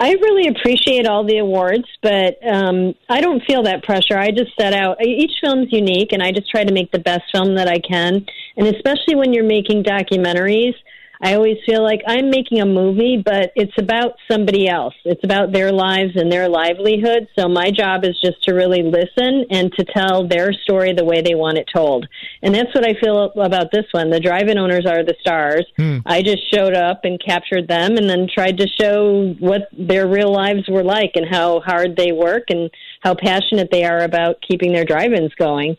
[0.00, 4.18] I really appreciate all the awards, but um, I don't feel that pressure.
[4.18, 4.96] I just set out.
[5.04, 8.26] Each film's unique, and I just try to make the best film that I can.
[8.56, 10.74] And especially when you're making documentaries,
[11.20, 14.94] I always feel like I'm making a movie, but it's about somebody else.
[15.04, 17.28] It's about their lives and their livelihood.
[17.38, 21.22] So my job is just to really listen and to tell their story the way
[21.22, 22.06] they want it told.
[22.42, 24.10] And that's what I feel about this one.
[24.10, 25.66] The drive-in owners are the stars.
[25.76, 25.98] Hmm.
[26.06, 30.32] I just showed up and captured them and then tried to show what their real
[30.32, 34.72] lives were like and how hard they work and how passionate they are about keeping
[34.72, 35.76] their drive-ins going.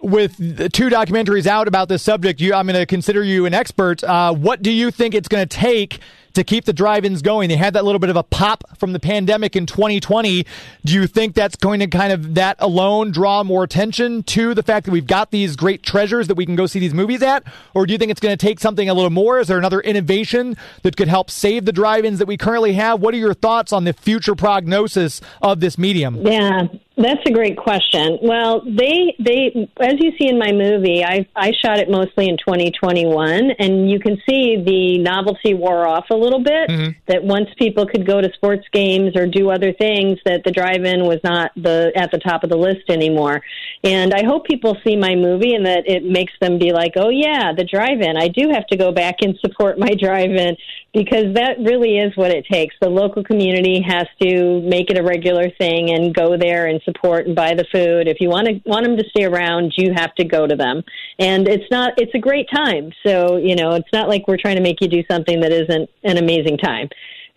[0.00, 0.36] With
[0.72, 4.04] two documentaries out about this subject, you, I'm going to consider you an expert.
[4.04, 5.98] Uh, what do you think it's going to take
[6.34, 7.48] to keep the drive-ins going?
[7.48, 10.46] They had that little bit of a pop from the pandemic in 2020.
[10.84, 14.62] Do you think that's going to kind of that alone draw more attention to the
[14.62, 17.42] fact that we've got these great treasures that we can go see these movies at,
[17.74, 19.40] or do you think it's going to take something a little more?
[19.40, 23.00] Is there another innovation that could help save the drive-ins that we currently have?
[23.00, 26.24] What are your thoughts on the future prognosis of this medium?
[26.24, 28.18] Yeah, that's a great question.
[28.20, 32.36] Well, they they as you see in my movie, I I shot it mostly in
[32.36, 36.90] 2021 and you can see the novelty wore off a little bit mm-hmm.
[37.06, 41.04] that once people could go to sports games or do other things that the drive-in
[41.04, 43.42] was not the at the top of the list anymore.
[43.84, 47.10] And I hope people see my movie and that it makes them be like, "Oh
[47.10, 48.16] yeah, the drive-in.
[48.16, 50.56] I do have to go back and support my drive-in
[50.94, 52.74] because that really is what it takes.
[52.80, 57.26] The local community has to make it a regular thing and go there and support
[57.26, 58.08] and buy the food.
[58.08, 60.82] If you want to want them to stay around, you have to go to them.
[61.18, 62.92] And it's not it's a great time.
[63.06, 65.90] So, you know, it's not like we're trying to make you do something that isn't
[66.04, 66.88] an amazing time.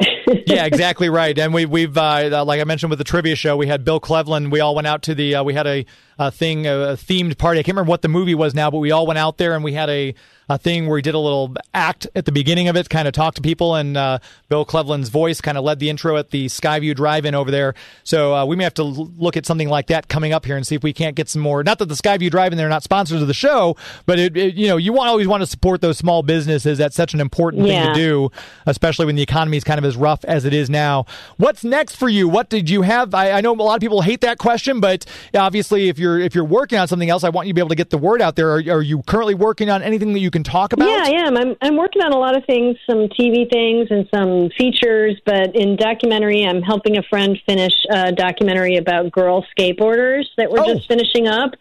[0.48, 1.38] yeah, exactly right.
[1.38, 4.52] And we, we've, uh, like I mentioned with the trivia show, we had Bill Cleveland.
[4.52, 5.86] We all went out to the, uh, we had a,
[6.18, 7.60] a thing, a themed party.
[7.60, 9.64] I can't remember what the movie was now, but we all went out there and
[9.64, 10.16] we had a,
[10.58, 13.38] thing where he did a little act at the beginning of it, kind of talked
[13.38, 16.96] to people, and uh, Bill Cleveland's voice kind of led the intro at the Skyview
[16.96, 17.74] Drive-In over there.
[18.04, 20.56] So uh, we may have to l- look at something like that coming up here
[20.58, 21.64] and see if we can't get some more.
[21.64, 24.68] Not that the Skyview Drive-In they're not sponsors of the show, but it, it you
[24.68, 26.78] know you want always want to support those small businesses.
[26.78, 28.32] That's such an important thing to do,
[28.66, 31.06] especially when the economy is kind of as rough as it is now.
[31.38, 32.28] What's next for you?
[32.28, 33.14] What did you have?
[33.14, 36.36] I, I know a lot of people hate that question, but obviously, if you're if
[36.36, 38.22] you're working on something else, I want you to be able to get the word
[38.22, 38.52] out there.
[38.52, 40.88] Are, are you currently working on anything that you can talk about?
[40.90, 41.38] Yeah, I am.
[41.38, 45.56] I'm I'm working on a lot of things, some TV things and some features, but
[45.56, 50.74] in documentary, I'm helping a friend finish a documentary about girl skateboarders that we're Oh.
[50.74, 51.52] just finishing up.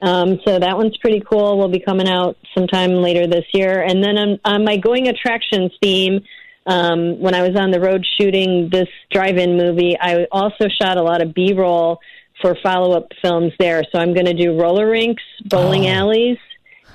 [0.00, 1.58] Um, so that one's pretty cool.
[1.58, 3.82] Will be coming out sometime later this year.
[3.82, 6.22] And then on, on my going attractions theme,
[6.66, 11.02] um, when I was on the road shooting this drive-in movie, I also shot a
[11.02, 12.00] lot of B-roll
[12.40, 13.82] for follow-up films there.
[13.92, 15.90] So I'm going to do roller rinks, bowling Oh.
[15.90, 16.38] alleys,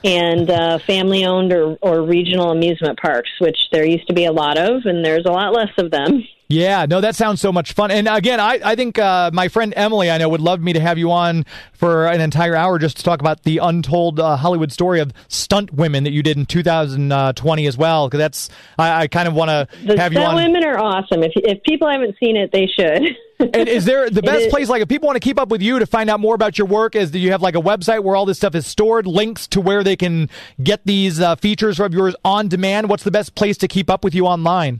[0.03, 4.31] and uh, family owned or, or regional amusement parks, which there used to be a
[4.31, 6.23] lot of, and there's a lot less of them.
[6.49, 7.91] Yeah, no, that sounds so much fun.
[7.91, 10.79] And again, I, I think uh, my friend Emily, I know, would love me to
[10.79, 14.71] have you on for an entire hour just to talk about the untold uh, Hollywood
[14.71, 18.07] story of stunt women that you did in 2020 as well.
[18.07, 20.25] Because that's, I, I kind of want to have you on.
[20.25, 21.21] stunt women are awesome.
[21.21, 23.17] If if people haven't seen it, they should.
[23.39, 25.79] And is there the best place, like if people want to keep up with you
[25.79, 28.15] to find out more about your work, is that you have like a website where
[28.15, 30.29] all this stuff is stored, links to where they can
[30.63, 32.89] get these uh, features of yours on demand?
[32.89, 34.79] What's the best place to keep up with you online?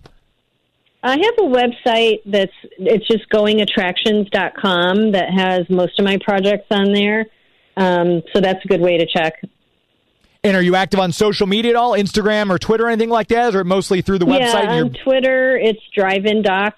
[1.03, 6.91] I have a website that's it's just goingattractions.com that has most of my projects on
[6.91, 7.25] there.
[7.77, 9.33] Um, so that's a good way to check.
[10.43, 13.27] And are you active on social media at all, Instagram or Twitter, or anything like
[13.27, 14.63] that, or mostly through the website?
[14.63, 16.75] Yeah, on Twitter it's Drive-In Doc,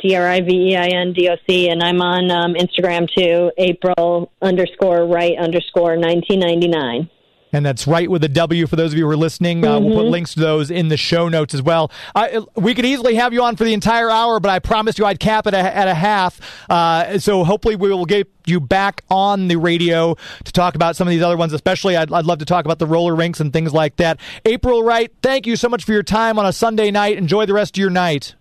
[0.00, 3.08] D R I V E I N D O C, and I'm on um, Instagram
[3.14, 3.50] too.
[3.58, 7.10] April underscore right underscore nineteen ninety nine.
[7.52, 9.64] And that's right with a W for those of you who are listening.
[9.64, 11.90] Uh, we'll put links to those in the show notes as well.
[12.14, 15.04] I, we could easily have you on for the entire hour, but I promised you
[15.04, 16.40] I'd cap it at a half.
[16.70, 21.06] Uh, so hopefully we will get you back on the radio to talk about some
[21.06, 21.52] of these other ones.
[21.52, 24.18] Especially, I'd, I'd love to talk about the roller rinks and things like that.
[24.46, 27.18] April Wright, thank you so much for your time on a Sunday night.
[27.18, 28.34] Enjoy the rest of your night.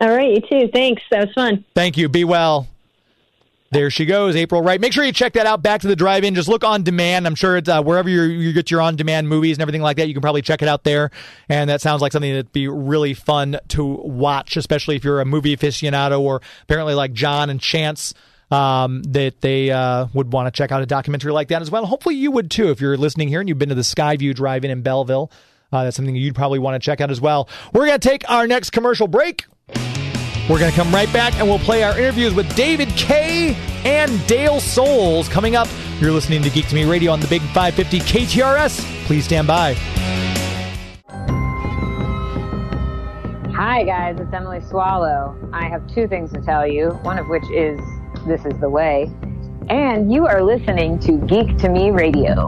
[0.00, 0.70] All right, you too.
[0.72, 1.02] Thanks.
[1.10, 1.64] That was fun.
[1.74, 2.08] Thank you.
[2.08, 2.68] Be well.
[3.70, 4.80] There she goes, April Wright.
[4.80, 5.62] Make sure you check that out.
[5.62, 6.34] Back to the drive-in.
[6.34, 7.26] Just look on demand.
[7.26, 10.08] I'm sure it's uh, wherever you get your on-demand movies and everything like that.
[10.08, 11.10] You can probably check it out there.
[11.50, 15.26] And that sounds like something that'd be really fun to watch, especially if you're a
[15.26, 18.14] movie aficionado or apparently like John and Chance.
[18.50, 21.84] Um, that they uh, would want to check out a documentary like that as well.
[21.84, 24.70] Hopefully, you would too if you're listening here and you've been to the Skyview Drive-In
[24.70, 25.30] in Belleville.
[25.70, 27.46] Uh, that's something you'd probably want to check out as well.
[27.74, 29.44] We're going to take our next commercial break.
[30.48, 34.26] We're going to come right back and we'll play our interviews with David Kaye and
[34.26, 35.68] Dale Soules coming up.
[36.00, 39.04] You're listening to Geek to Me Radio on the Big 550 KTRS.
[39.04, 39.74] Please stand by.
[43.52, 45.36] Hi, guys, it's Emily Swallow.
[45.52, 47.78] I have two things to tell you, one of which is
[48.26, 49.10] This is the Way.
[49.68, 52.46] And you are listening to Geek to Me Radio.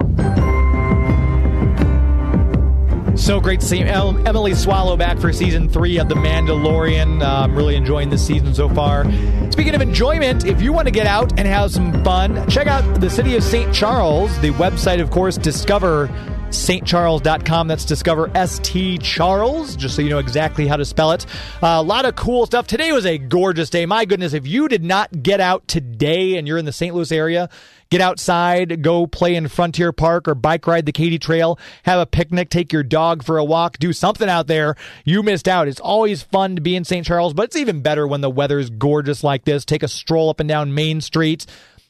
[3.20, 7.20] So great to see Emily Swallow back for season three of The Mandalorian.
[7.22, 9.04] Uh, I'm really enjoying this season so far.
[9.52, 12.98] Speaking of enjoyment, if you want to get out and have some fun, check out
[12.98, 13.72] the city of St.
[13.74, 14.36] Charles.
[14.40, 16.08] The website, of course, discover
[16.48, 17.68] stcharles.com.
[17.68, 21.26] That's discover ST Charles, just so you know exactly how to spell it.
[21.62, 22.66] Uh, a lot of cool stuff.
[22.66, 23.84] Today was a gorgeous day.
[23.84, 26.94] My goodness, if you did not get out today and you're in the St.
[26.94, 27.50] Louis area,
[27.90, 32.06] get outside, go play in Frontier Park or bike ride the Katy Trail, have a
[32.06, 34.76] picnic, take your dog for a walk, do something out there.
[35.04, 35.68] You missed out.
[35.68, 37.04] It's always fun to be in St.
[37.04, 39.64] Charles, but it's even better when the weather's gorgeous like this.
[39.64, 41.46] Take a stroll up and down Main Street,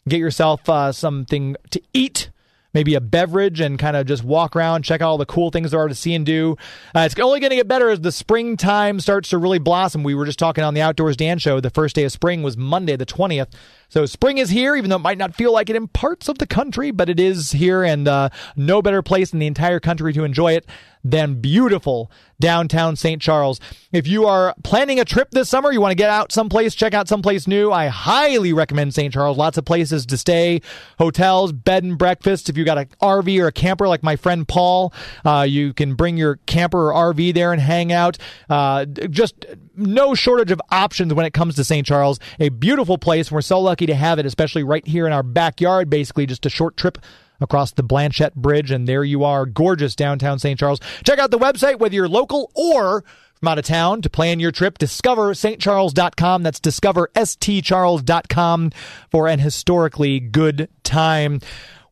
[0.09, 2.31] get yourself uh, something to eat
[2.73, 5.73] maybe a beverage and kind of just walk around, check out all the cool things
[5.73, 6.57] there are to see and do.
[6.95, 10.03] Uh, it's only going to get better as the springtime starts to really blossom.
[10.03, 11.61] We were just talking on the Outdoors Dan show.
[11.61, 13.49] The first day of spring was Monday, the 20th.
[13.91, 16.39] So spring is here, even though it might not feel like it in parts of
[16.39, 20.13] the country, but it is here, and uh, no better place in the entire country
[20.13, 20.65] to enjoy it
[21.03, 23.21] than beautiful downtown St.
[23.21, 23.61] Charles.
[23.93, 26.95] If you are planning a trip this summer, you want to get out someplace, check
[26.95, 29.13] out someplace new, I highly recommend St.
[29.13, 29.37] Charles.
[29.37, 30.61] Lots of places to stay,
[30.99, 32.49] hotels, bed and breakfast.
[32.49, 34.93] If you got an RV or a camper like my friend Paul,
[35.25, 38.19] uh, you can bring your camper or RV there and hang out.
[38.49, 41.87] Uh, just no shortage of options when it comes to St.
[41.87, 42.19] Charles.
[42.39, 43.31] A beautiful place.
[43.31, 46.51] We're so lucky to have it, especially right here in our backyard, basically just a
[46.51, 46.99] short trip
[47.41, 50.59] across the Blanchette Bridge, and there you are, gorgeous downtown St.
[50.59, 50.81] Charles.
[51.05, 53.05] Check out the website, whether you're local or
[53.41, 54.79] from out of town to plan your trip.
[54.79, 56.43] Discover stcharles.com.
[56.43, 58.71] That's discover stcharles.com
[59.11, 61.41] for an historically good time.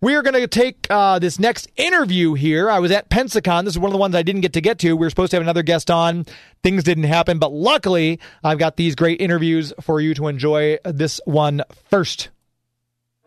[0.01, 2.71] We are going to take uh, this next interview here.
[2.71, 3.65] I was at Pensacon.
[3.65, 4.93] This is one of the ones I didn't get to get to.
[4.93, 6.25] We were supposed to have another guest on.
[6.63, 10.79] Things didn't happen, but luckily, I've got these great interviews for you to enjoy.
[10.85, 12.29] This one first.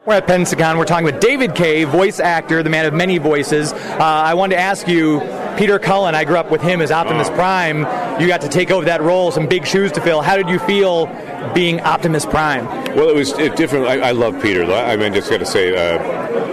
[0.06, 0.78] We're at Pensacon.
[0.78, 3.74] We're talking with David Kaye, voice actor, the man of many voices.
[3.74, 5.20] Uh, I wanted to ask you,
[5.58, 6.16] Peter Cullen.
[6.16, 7.80] I grew up with him as Optimus Prime.
[8.20, 10.22] You got to take over that role, some big shoes to fill.
[10.22, 11.08] How did you feel
[11.54, 12.66] being Optimus Prime?
[12.96, 13.88] Well, it was it different.
[13.88, 14.64] I, I love Peter.
[14.64, 16.51] I mean, just got to say, uh,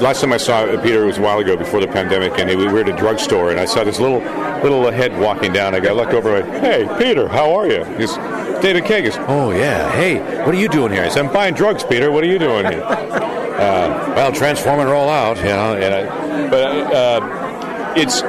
[0.00, 2.80] last time I saw Peter was a while ago before the pandemic, and we were
[2.80, 4.20] at a drugstore, and I saw this little
[4.62, 5.74] little head walking down.
[5.74, 7.84] I got looked over, and hey, Peter, how are you?
[7.96, 8.14] He's
[8.62, 11.02] David Kaye goes, oh yeah, hey, what are you doing here?
[11.02, 12.10] I said, I'm buying drugs, Peter.
[12.10, 12.82] What are you doing here?
[12.84, 15.74] uh, well, transform and roll out, you know.
[15.74, 18.22] And I, but uh, it's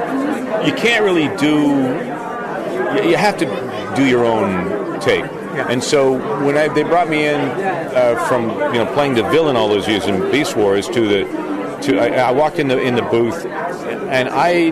[0.66, 3.02] you can't really do.
[3.02, 5.24] You you have to do your own take.
[5.56, 6.12] And so
[6.44, 9.88] when I, they brought me in uh, from you know playing the villain all those
[9.88, 13.44] years in Beast Wars to the to I, I walked in the in the booth,
[13.44, 14.70] and I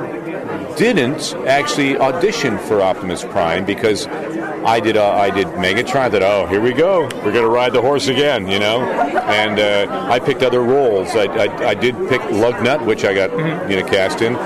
[0.77, 5.97] didn't actually audition for Optimus Prime because I did uh, I did Megatron.
[5.97, 8.81] I thought, oh, here we go, we're gonna ride the horse again, you know.
[8.83, 11.11] And uh, I picked other roles.
[11.11, 13.31] I, I, I did pick Lugnut, which I got
[13.71, 14.37] you know cast in.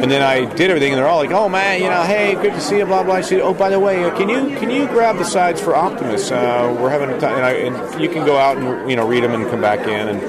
[0.00, 2.52] And then I did everything, and they're all like, "Oh man, you know, hey, good
[2.52, 3.14] to see you." Blah blah.
[3.14, 5.74] I said, "Oh, by the way, uh, can you can you grab the sides for
[5.74, 6.30] Optimus?
[6.30, 9.04] Uh, we're having a time, and, I, and you can go out and you know
[9.08, 10.22] read them and come back in." And,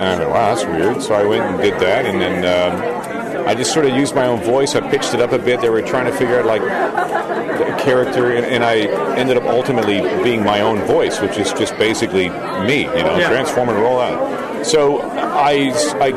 [0.00, 3.46] and I thought, "Wow, that's weird." So I went and did that, and then um,
[3.46, 4.74] I just sort of used my own voice.
[4.74, 5.60] I pitched it up a bit.
[5.60, 8.78] They were trying to figure out like the character, and, and I
[9.16, 13.28] ended up ultimately being my own voice, which is just basically me, you know, Yeah.
[13.28, 14.64] transform and roll out.
[14.66, 16.10] So I, I,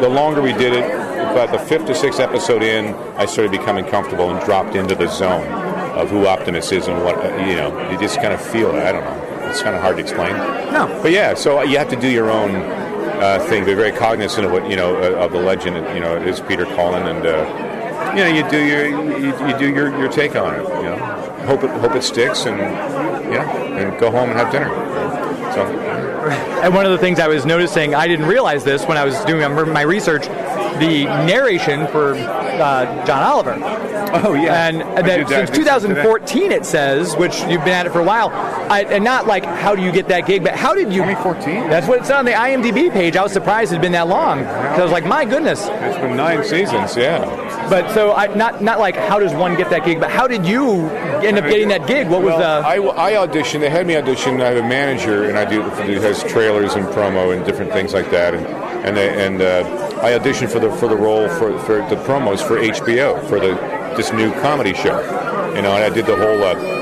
[0.00, 0.84] the longer we did it,
[1.30, 5.06] about the fifth or sixth episode in, I started becoming comfortable and dropped into the
[5.08, 5.46] zone
[5.96, 7.88] of who Optimus is and what uh, you know.
[7.90, 8.82] You just kind of feel it.
[8.82, 9.48] I don't know.
[9.48, 10.32] It's kind of hard to explain.
[10.72, 10.98] No.
[11.02, 12.52] But yeah, so you have to do your own
[13.20, 13.64] uh, thing.
[13.64, 15.76] Be very cognizant of what you know uh, of the legend.
[15.94, 18.86] You know, is Peter Cullen, and uh, you know you do your
[19.18, 20.62] you, you do your, your take on it.
[20.62, 20.96] You know,
[21.46, 22.58] hope it hope it sticks, and
[23.34, 24.68] know, and go home and have dinner.
[25.52, 25.64] So
[26.62, 29.18] And one of the things I was noticing, I didn't realize this when I was
[29.24, 29.40] doing
[29.72, 30.26] my research,
[30.80, 33.56] the narration for uh, John Oliver.
[34.12, 35.28] Oh yeah, and that that.
[35.28, 39.26] since 2014 it says, which you've been at it for a while, I, and not
[39.28, 41.02] like how do you get that gig, but how did you?
[41.02, 41.70] 2014.
[41.70, 43.16] That's what it said on the IMDb page.
[43.16, 45.60] I was surprised it had been that long because I was like, my goodness.
[45.70, 46.96] It's been nine seasons.
[46.96, 47.24] Yeah.
[47.70, 50.44] But so I not not like how does one get that gig, but how did
[50.44, 50.88] you
[51.22, 52.08] end up getting that gig?
[52.08, 52.66] What was Well, the?
[52.66, 53.60] I, I auditioned.
[53.60, 54.40] They had me audition.
[54.40, 57.94] I have a manager, and I do who has trailers and promo and different things
[57.94, 58.34] like that.
[58.34, 58.44] And
[58.84, 62.46] and they, and uh, I auditioned for the for the role for, for the promos
[62.46, 63.54] for HBO for the
[63.96, 64.98] this new comedy show.
[65.54, 66.42] You know, and I did the whole.
[66.42, 66.78] Uh,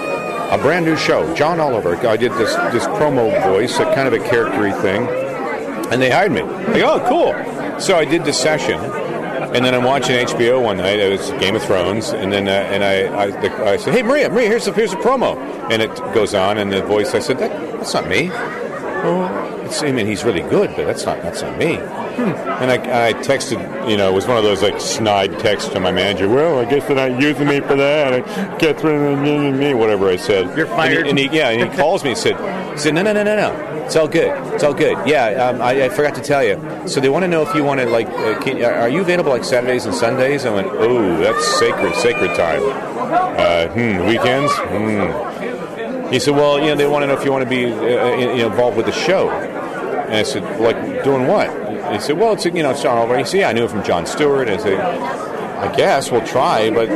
[0.50, 1.94] a brand new show, John Oliver.
[2.06, 5.06] I did this this promo voice, a kind of a charactery thing,
[5.92, 6.42] and they hired me.
[6.42, 7.80] Like, oh, cool.
[7.80, 11.00] So I did the session, and then I'm watching HBO one night.
[11.00, 14.30] It was Game of Thrones, and then uh, and I I, I said, "Hey Maria,
[14.30, 15.36] Maria, here's a here's a promo,"
[15.70, 19.82] and it goes on, and the voice I said, that, "That's not me." Oh, it's,
[19.82, 21.76] I mean, he's really good, but that's not that's not me.
[21.76, 25.80] And I, I texted, you know, it was one of those like snide texts to
[25.80, 26.28] my manager.
[26.28, 28.12] Well, I guess they're not using me for that.
[28.12, 30.56] I guess me, whatever I said.
[30.56, 31.06] You're fired.
[31.06, 32.36] And he, and he- yeah, and he calls me and said,
[32.72, 33.84] he said, no, no, no, no, no.
[33.84, 34.28] It's all good.
[34.52, 34.98] It's all good.
[35.06, 36.56] Yeah, um, I, I forgot to tell you.
[36.88, 39.30] So they want to know if you want to like, uh, can, are you available
[39.30, 40.44] like Saturdays and Sundays?
[40.44, 42.60] I went, oh, that's sacred, sacred time.
[42.64, 44.52] Uh, hmm, weekends.
[44.52, 46.12] Hmm.
[46.12, 48.12] He said, well, you know, they want to know if you want to be uh,
[48.14, 49.28] in- involved with the show.
[50.08, 51.48] And I said, like, doing what?
[51.92, 53.18] He said, well, it's, you know, it's John Oliver.
[53.18, 54.48] He said, yeah, I knew him from Jon Stewart.
[54.48, 56.86] And I said, I guess we'll try, but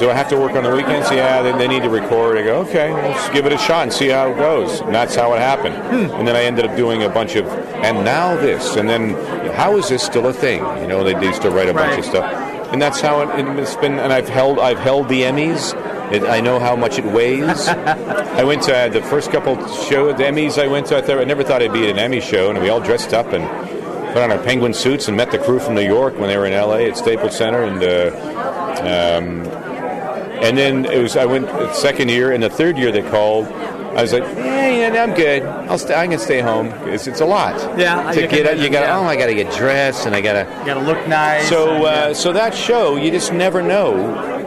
[0.00, 1.08] do I have to work on the weekends?
[1.10, 2.36] Yeah, they, they need to record.
[2.36, 4.80] I go, okay, let's give it a shot and see how it goes.
[4.80, 5.76] And that's how it happened.
[5.76, 6.16] Hmm.
[6.16, 9.10] And then I ended up doing a bunch of, and now this, and then
[9.54, 10.58] how is this still a thing?
[10.80, 12.32] You know, they used to write a bunch of stuff,
[12.72, 13.98] and that's how it, it's been.
[13.98, 15.72] And I've held, I've held the Emmys.
[16.12, 17.68] It, I know how much it weighs.
[17.68, 20.62] I went to uh, the first couple show the Emmys.
[20.62, 20.96] I went to.
[20.96, 23.12] I, thought, I never thought I'd be at an Emmy show, and we all dressed
[23.12, 23.46] up and
[24.12, 26.46] put on our penguin suits and met the crew from New York when they were
[26.46, 26.88] in L.A.
[26.88, 29.46] at Staples Center, and uh, um,
[30.42, 33.46] and then it was I went second year, and the third year they called.
[33.46, 35.42] I was like, yeah, yeah, I'm good.
[35.42, 36.68] I'll stay, I can stay home.
[36.88, 37.54] It's, it's a lot.
[37.76, 38.86] Yeah, to get can you got.
[38.86, 40.58] to Oh, I got to get dressed, and I got to.
[40.60, 41.48] you gotta look nice.
[41.48, 42.12] So, and, uh, yeah.
[42.12, 44.37] so that show, you just never know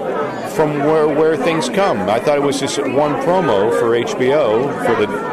[0.56, 2.10] from where where things come.
[2.10, 5.32] I thought it was just one promo for HBO for the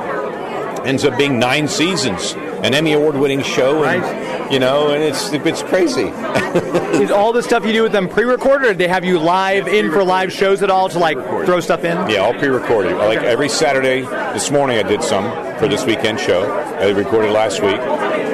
[0.87, 4.53] ends up being nine seasons, an Emmy award winning show, and Right.
[4.53, 6.05] you know, and it's it's crazy.
[7.03, 9.91] is all the stuff you do with them pre-recorded, or they have you live in
[9.91, 11.97] for live shows at all to like throw stuff in?
[12.09, 12.97] Yeah, all pre-recorded.
[12.97, 14.03] Like every Saturday.
[14.33, 15.25] This morning I did some
[15.59, 16.49] for this weekend show.
[16.81, 17.81] I recorded last week.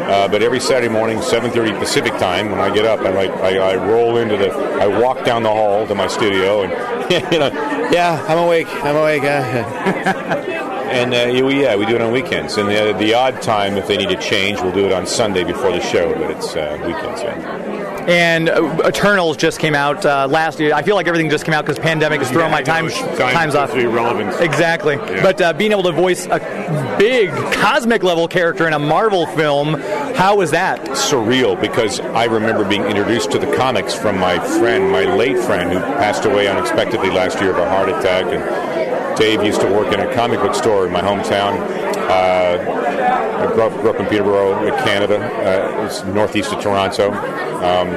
[0.05, 3.73] Uh, but every Saturday morning, 7:30 Pacific time, when I get up, I like I,
[3.73, 6.73] I roll into the, I walk down the hall to my studio, and
[7.33, 7.51] you know,
[7.91, 9.23] yeah, I'm awake, I'm awake.
[9.23, 10.53] Uh,
[10.91, 12.57] and uh, yeah, we, do it on weekends.
[12.57, 15.43] And the, the odd time, if they need to change, we'll do it on Sunday
[15.43, 16.13] before the show.
[16.13, 17.23] But it's uh, weekends.
[17.23, 17.74] Yeah.
[18.07, 20.75] And uh, Eternals just came out uh, last year.
[20.75, 23.75] I feel like everything just came out because pandemic has thrown my time times off.
[23.75, 24.41] Irrelevant.
[24.41, 24.97] Exactly.
[24.97, 29.75] But uh, being able to voice a big cosmic level character in a Marvel film,
[30.15, 30.81] how was that?
[30.95, 35.73] surreal because I remember being introduced to the comics from my friend, my late friend,
[35.73, 38.27] who passed away unexpectedly last year of a heart attack.
[38.27, 41.84] And Dave used to work in a comic book store in my hometown.
[42.09, 45.17] Uh, I grew up, grew up in Peterborough, Canada.
[45.19, 47.11] Uh, it's northeast of Toronto.
[47.13, 47.89] Um,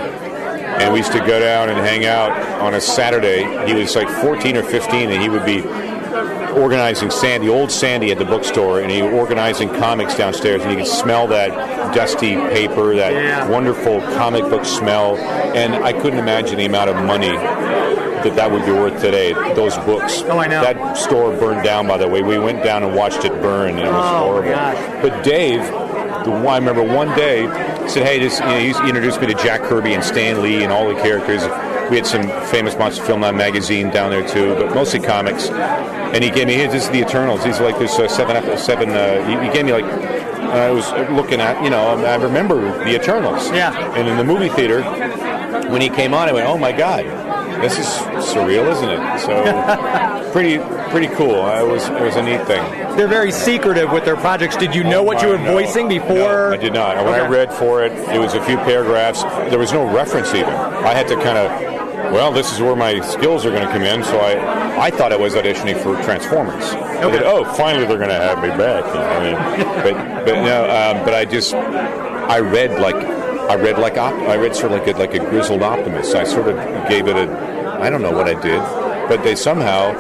[0.80, 2.32] and we used to go down and hang out
[2.62, 3.44] on a Saturday.
[3.68, 5.62] He was like 14 or 15, and he would be
[6.60, 10.78] organizing Sandy, old Sandy at the bookstore, and he was organizing comics downstairs, and you
[10.78, 11.50] could smell that
[11.94, 13.48] dusty paper, that Yeah.
[13.48, 17.30] wonderful comic book smell, and I couldn't imagine the amount of money
[18.28, 19.34] that that would be worth today.
[19.54, 20.22] Those books.
[20.26, 20.62] Oh, I know.
[20.62, 22.22] That store burned down, by the way.
[22.22, 24.52] We went down and watched it burn, and it was Oh, horrible.
[25.10, 25.62] But Dave,
[26.26, 27.46] the one, I remember one day
[27.88, 30.72] said, "Hey, this," you know, he introduced me to Jack Kirby and Stan Lee and
[30.74, 31.44] all the characters.
[31.90, 35.50] We had some famous monster film on magazine down there too, but mostly comics.
[35.50, 38.90] And he gave me, "Hey, this is the Eternals." He's like, "There's uh, seven, seven."
[38.90, 39.86] Uh, he, he gave me like.
[40.48, 42.56] I was looking at, you know, I remember
[42.86, 43.52] the Eternals.
[43.52, 43.74] Yeah.
[43.98, 44.82] And in the movie theater,
[45.70, 47.04] when he came on, I went, "Oh my God,
[47.62, 47.86] this is
[48.34, 50.58] surreal, isn't it?" So, pretty,
[50.92, 51.42] pretty cool.
[51.42, 52.64] Uh, It was, it was a neat thing.
[52.98, 54.56] They're very secretive with their projects.
[54.58, 56.50] Did you know what you were No, voicing before?
[56.50, 57.04] No, I did not.
[57.04, 59.24] When I read for it, it was a few paragraphs.
[59.50, 60.50] There was no reference even.
[60.54, 63.84] I had to kind of, well, this is where my skills are going to come
[63.84, 64.04] in.
[64.04, 66.64] So I, I thought I was auditioning for Transformers.
[66.74, 67.20] I Okay.
[67.20, 68.84] thought, oh, finally they're going to have me back.
[68.88, 72.96] You know, I mean, but but no, um, but I just I read like
[73.50, 76.16] I read like op- I read sort of like a, like a grizzled optimist.
[76.16, 76.56] I sort of
[76.90, 78.60] gave it a I don't know what I did,
[79.08, 79.94] but they somehow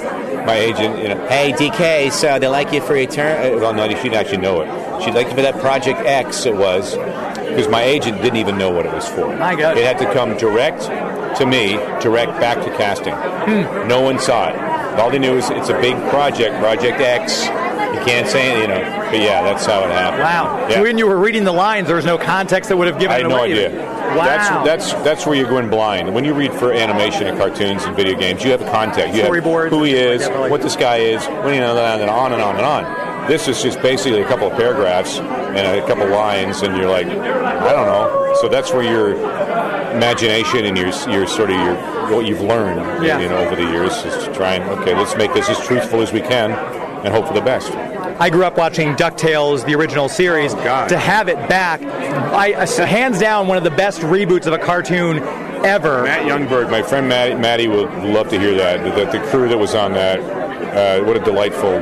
[0.46, 3.60] my agent, you know, hey DK, so they like you for eternal.
[3.60, 5.04] Well, no, she didn't actually know it.
[5.04, 6.46] She liked you for that Project X.
[6.46, 9.36] It was because my agent didn't even know what it was for.
[9.38, 9.78] My God.
[9.78, 10.84] It had to come direct
[11.38, 13.14] to me, direct back to casting.
[13.14, 13.88] Hmm.
[13.88, 15.00] No one saw it.
[15.00, 17.48] All they knew is it's a big project, Project X.
[17.98, 18.82] You can't say it, you know.
[19.10, 20.24] But yeah, that's how it happened.
[20.24, 20.68] Wow.
[20.70, 20.82] Yeah.
[20.82, 23.20] When you were reading the lines, there was no context that would have given I
[23.20, 23.72] had no idea.
[24.16, 24.16] Wow.
[24.26, 24.50] That's
[24.92, 26.14] that's that's where you're going blind.
[26.14, 29.16] When you read for animation and cartoons and video games, you have a context.
[29.16, 30.52] You Storyboards have who he is, like that.
[30.52, 33.28] what this guy is, when you know, and on and on and on.
[33.28, 36.90] This is just basically a couple of paragraphs and a couple of lines, and you're
[36.90, 38.36] like, I don't know.
[38.40, 39.12] So that's where your
[39.96, 41.76] imagination and your your sort of your
[42.16, 43.20] what you've learned, Yeah.
[43.20, 46.02] you know, over the years is to try and okay, let's make this as truthful
[46.02, 46.52] as we can
[47.08, 47.72] and hope for the best.
[48.20, 50.54] I grew up watching DuckTales, the original series.
[50.54, 50.88] Oh.
[50.88, 55.20] To have it back, I, hands down, one of the best reboots of a cartoon
[55.66, 56.04] ever.
[56.04, 58.84] Matt Youngberg, my friend Matt, Matty would love to hear that.
[58.96, 61.76] That the crew that was on that, uh, what a delightful.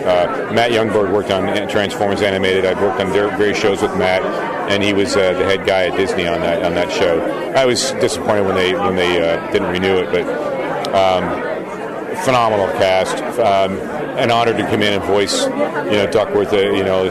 [0.00, 2.64] Uh, Matt Youngberg worked on Transformers Animated.
[2.64, 4.22] I've worked on various shows with Matt,
[4.70, 7.20] and he was uh, the head guy at Disney on that on that show.
[7.54, 11.50] I was disappointed when they when they uh, didn't renew it, but um,
[12.24, 13.22] phenomenal cast.
[13.38, 16.52] Um, an honor to come in and voice, you know, Duckworth.
[16.52, 17.10] Uh, you know,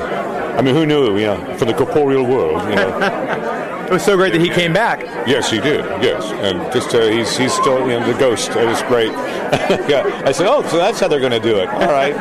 [0.57, 1.17] I mean, who knew?
[1.17, 2.61] You know, from the corporeal world.
[2.69, 3.55] You know.
[3.89, 5.01] It was so great that he came back.
[5.27, 5.83] Yes, he did.
[6.03, 8.51] Yes, and just uh, he's he's still you know the ghost.
[8.51, 9.11] It was great.
[9.89, 11.67] yeah, I said, oh, so that's how they're going to do it.
[11.69, 12.13] All right,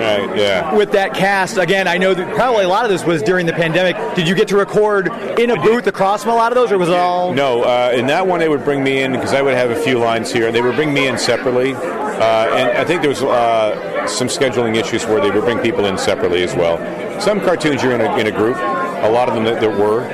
[0.00, 0.74] right, yeah.
[0.74, 3.52] With that cast, again, I know that probably a lot of this was during the
[3.52, 3.96] pandemic.
[4.14, 6.78] Did you get to record in a booth across from a lot of those, or
[6.78, 7.32] was it all?
[7.32, 9.76] No, uh, in that one they would bring me in because I would have a
[9.76, 10.50] few lines here.
[10.50, 14.76] They would bring me in separately, uh, and I think there was uh, some scheduling
[14.76, 16.78] issues where they would bring people in separately as well.
[17.20, 18.56] Some cartoons you're in a, in a group.
[18.56, 20.04] A lot of them that there were,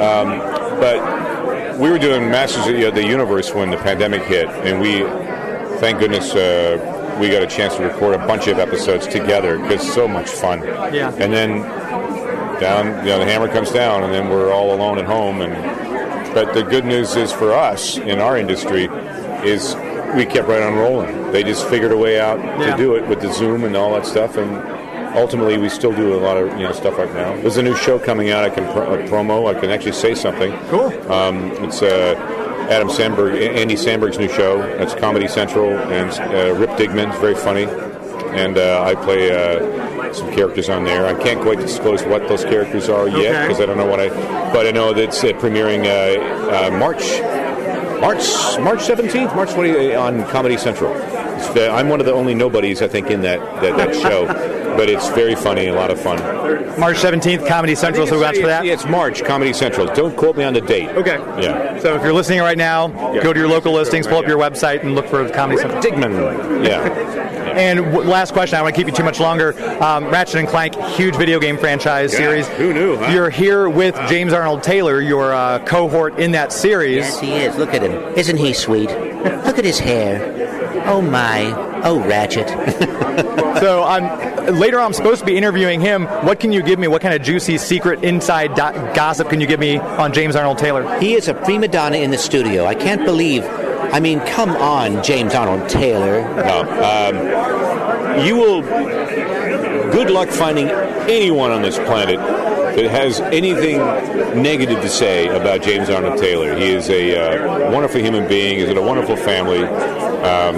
[0.00, 0.38] um,
[0.80, 5.00] but we were doing Masters of the, the Universe when the pandemic hit, and we,
[5.78, 9.82] thank goodness, uh, we got a chance to record a bunch of episodes together because
[9.92, 10.62] so much fun.
[10.94, 11.12] Yeah.
[11.18, 11.62] And then
[12.60, 15.40] down, you know, the hammer comes down, and then we're all alone at home.
[15.42, 15.54] And
[16.34, 18.84] but the good news is for us in our industry
[19.44, 19.74] is
[20.16, 21.32] we kept right on rolling.
[21.32, 22.70] They just figured a way out Yeah.
[22.70, 26.14] to do it with the Zoom and all that stuff, and ultimately we still do
[26.14, 27.34] a lot of you know stuff right now.
[27.36, 28.44] There's a new show coming out.
[28.44, 29.54] I can pro- a promo.
[29.54, 30.52] I can actually say something.
[30.68, 30.92] Cool.
[31.12, 32.14] Um, it's uh,
[32.70, 34.60] Adam Samberg, Andy Samberg's new show.
[34.62, 37.64] It's Comedy Central, and uh, Rip Digman's very funny,
[38.36, 41.06] and uh, I play uh, some characters on there.
[41.06, 43.48] I can't quite disclose what those characters are yet Okay.
[43.48, 44.08] because I don't know what I.
[44.52, 47.02] But I know that it's uh, premiering uh, uh, March.
[48.00, 48.18] March
[48.58, 50.92] March 17th, March 20 on Comedy Central.
[51.56, 54.26] I'm one of the only nobodies I think in that that, that show,
[54.76, 56.18] but it's very funny and a lot of fun.
[56.80, 58.64] March 17th, Comedy Central, so watch for that.
[58.64, 59.86] Yeah, it's March Comedy Central.
[59.94, 60.88] Don't quote me on the date.
[60.90, 61.16] Okay.
[61.42, 61.78] Yeah.
[61.80, 63.22] So if you're listening right now, Yeah.
[63.22, 65.82] go to your local listings, pull up your website, and look for Comedy Central.
[65.82, 66.64] Digman.
[66.66, 67.18] Yeah.
[67.52, 69.52] And w- last question, I don't want to keep you too much longer.
[69.84, 72.48] Um, Ratchet and Clank, huge video game franchise Yeah, series.
[72.48, 73.12] who knew, huh?
[73.12, 76.96] You're here with James Arnold Taylor, your uh, cohort in that series.
[77.04, 77.54] Yes, he is.
[77.58, 77.92] Look at him.
[78.16, 78.88] Isn't he sweet?
[78.88, 80.82] Look at his hair.
[80.86, 81.52] Oh my.
[81.84, 82.48] Oh, Ratchet.
[83.60, 84.86] So I'm later on.
[84.86, 86.06] I'm supposed to be interviewing him.
[86.06, 86.88] What can you give me?
[86.88, 90.58] What kind of juicy secret inside do- gossip can you give me on James Arnold
[90.58, 90.98] Taylor?
[91.00, 92.66] He is a prima donna in the studio.
[92.66, 93.44] I can't believe.
[93.44, 96.22] I mean, come on, James Arnold Taylor.
[96.22, 96.62] No.
[98.18, 98.62] Um, you will.
[99.92, 103.78] Good luck finding anyone on this planet that has anything
[104.42, 106.56] negative to say about James Arnold Taylor.
[106.56, 108.58] He is a uh, wonderful human being.
[108.58, 109.62] He's in a wonderful family.
[109.62, 110.56] Um,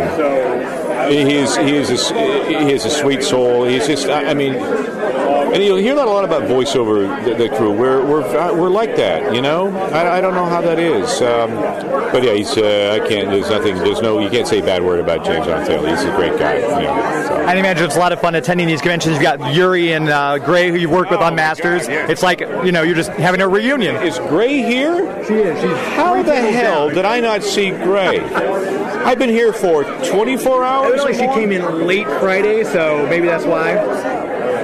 [1.09, 3.65] He's he is a, he has a sweet soul.
[3.65, 7.49] He's just I, I mean, and you'll hear that a lot about voiceover the, the
[7.49, 7.73] crew.
[7.73, 9.69] We're we're uh, we're like that, you know.
[9.69, 11.51] I, I don't know how that is, um,
[12.13, 13.31] but yeah, he's uh, I can't.
[13.31, 13.77] There's nothing.
[13.77, 14.19] There's no.
[14.19, 15.89] You can't say a bad word about James Arnold Taylor.
[15.89, 16.57] He's a great guy.
[16.57, 17.35] You know, so.
[17.37, 19.15] I imagine it's a lot of fun attending these conventions.
[19.15, 21.87] You've got Yuri and uh, Grey, who you've worked with on Masters.
[21.89, 23.97] It's like you know you're just having a reunion.
[23.97, 25.25] Is Grey here?
[25.27, 25.61] She is.
[25.61, 28.19] She's How the hell did I not see Grey?
[29.05, 30.91] I've been here for 24 hours.
[30.93, 33.77] Originally, she came in late Friday, so maybe that's why.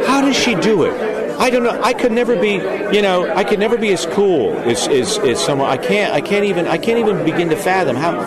[0.06, 1.10] How does she do it?
[1.38, 1.78] I don't know.
[1.82, 2.54] I could never be,
[2.94, 5.68] you know, I could never be as cool as as, as someone.
[5.68, 6.12] I can't.
[6.14, 6.66] I can't even.
[6.66, 8.22] I can't even begin to fathom how.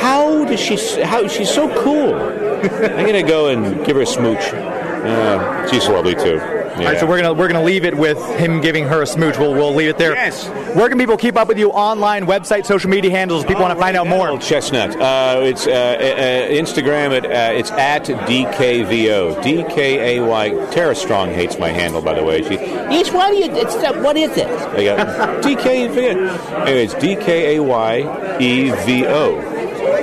[0.00, 0.76] How does she?
[1.02, 2.14] How she's so cool.
[2.62, 4.75] I'm gonna go and give her a smooch.
[5.04, 6.40] Uh, she's lovely too.
[6.76, 9.38] All right, so we're gonna we're gonna leave it with him giving her a smooch.
[9.38, 10.12] We'll we'll leave it there.
[10.12, 10.46] Yes.
[10.76, 13.44] Where can people keep up with you online, website, social media handles?
[13.44, 14.38] If people want to find out more.
[14.38, 14.94] Chestnut.
[14.94, 17.16] Uh, it's uh, uh, Instagram.
[17.16, 19.42] At, uh, it's at DKVO.
[19.42, 20.70] DKAY.
[20.70, 22.42] Tara Strong hates my handle, by the way.
[22.42, 22.54] She.
[22.56, 23.50] Yes, what do you?
[23.52, 24.46] It's uh, what is it?
[24.46, 25.66] I got DK.
[25.66, 29.56] Anyway, it's DKAY E V O.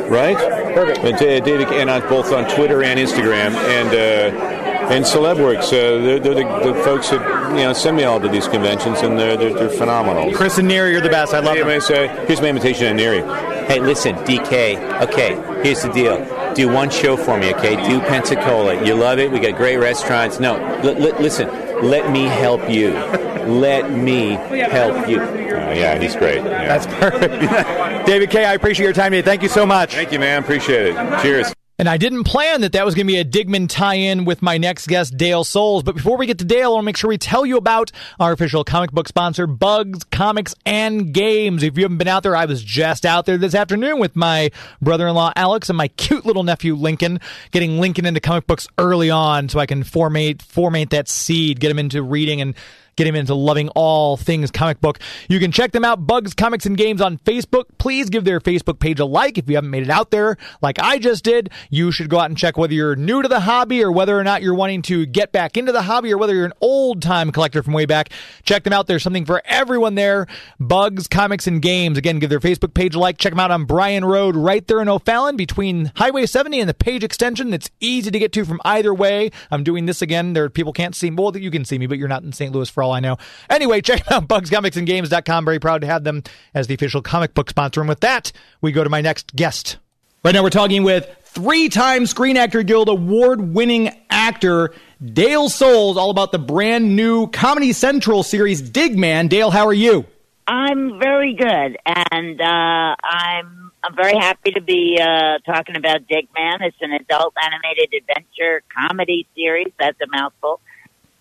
[0.09, 0.37] Right?
[0.73, 0.99] Perfect.
[0.99, 4.52] And, uh, David, and on, both on Twitter and Instagram, and uh,
[4.91, 5.67] and CelebWorks.
[5.67, 7.21] Uh, they're, they're the, the folks that
[7.51, 10.31] you know send me all to these conventions, and they're they're, they're phenomenal.
[10.33, 11.33] Chris and Neri, you're the best.
[11.33, 11.81] I love Hey, them.
[11.81, 13.21] so here's my invitation to Neri.
[13.67, 15.01] Hey, listen, DK.
[15.03, 16.17] Okay, here's the deal.
[16.53, 17.75] Do one show for me, okay?
[17.87, 18.85] Do Pensacola.
[18.85, 19.31] You love it.
[19.31, 20.39] We got great restaurants.
[20.39, 21.47] No, li- li- listen.
[21.83, 22.91] Let me help you.
[22.91, 25.19] Let me help you.
[25.19, 26.37] Uh, yeah, he's great.
[26.43, 26.77] Yeah.
[26.77, 28.05] That's perfect.
[28.07, 29.25] David Kaye, I appreciate your time today.
[29.25, 29.93] Thank you so much.
[29.95, 30.43] Thank you, man.
[30.43, 31.21] Appreciate it.
[31.21, 31.53] Cheers.
[31.83, 34.57] And I didn't plan that that was going to be a Digman tie-in with my
[34.57, 35.83] next guest, Dale Soules.
[35.83, 37.91] But before we get to Dale, I want to make sure we tell you about
[38.21, 41.61] our official comic book sponsor, Bug's Comics and Games.
[41.61, 44.49] If you haven't been out there, I was just out there this afternoon with my
[44.81, 47.19] brother-in-law Alex and my cute little nephew Lincoln,
[47.51, 51.69] getting Lincoln into comic books early on, so I can formate formate that seed, get
[51.69, 52.55] him into reading and
[52.95, 54.99] get him into loving all things comic book.
[55.29, 57.65] You can check them out, Bug's Comics and Games on Facebook.
[57.77, 60.79] Please give their Facebook page a like if you haven't made it out there like
[60.79, 61.49] I just did.
[61.69, 64.23] You should go out and check whether you're new to the hobby or whether or
[64.23, 67.31] not you're wanting to get back into the hobby or whether you're an old time
[67.31, 68.09] collector from way back.
[68.43, 68.87] Check them out.
[68.87, 70.27] There's something for everyone there.
[70.59, 71.97] Bug's Comics and Games.
[71.97, 73.17] Again, give their Facebook page a like.
[73.17, 76.73] Check them out on Bryan Road right there in O'Fallon between Highway 70 and the
[76.73, 77.53] Page Extension.
[77.53, 79.31] It's easy to get to from either way.
[79.51, 80.33] I'm doing this again.
[80.33, 81.17] There people can't see me.
[81.21, 82.51] Well, you can see me, but you're not in St.
[82.51, 83.17] Louis for all I know.
[83.49, 85.45] Anyway, check out bugscomicsandgames.com.
[85.45, 86.23] Very proud to have them
[86.53, 87.81] as the official comic book sponsor.
[87.81, 88.31] And with that,
[88.61, 89.77] we go to my next guest.
[90.23, 94.73] Right now, we're talking with three time Screen Actor Guild award winning actor
[95.03, 99.27] Dale Soules, all about the brand new Comedy Central series Digman.
[99.27, 100.05] Dale, how are you?
[100.47, 106.61] I'm very good, and uh, I'm I'm very happy to be uh, talking about Digman.
[106.61, 109.73] It's an adult animated adventure comedy series.
[109.77, 110.61] That's a mouthful,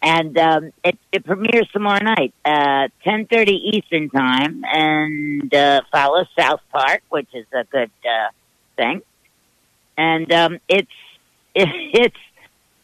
[0.02, 6.26] and um, it, it premieres tomorrow night, uh, ten thirty Eastern time, and uh, follows
[6.38, 8.30] South Park, which is a good uh,
[8.76, 9.02] thing.
[9.96, 10.90] And um, it's
[11.54, 12.16] it, it's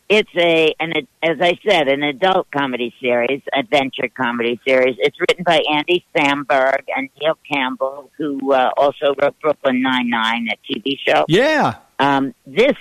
[0.08, 0.92] it's a an
[1.22, 4.96] as I said an adult comedy series, adventure comedy series.
[4.98, 10.48] It's written by Andy Samberg and Neil Campbell, who uh, also wrote Brooklyn Nine Nine,
[10.52, 11.24] a TV show.
[11.28, 11.76] Yeah.
[11.98, 12.76] Um, this,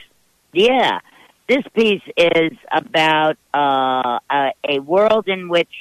[0.54, 1.00] yeah,
[1.48, 5.72] this piece is about uh, a, a world in which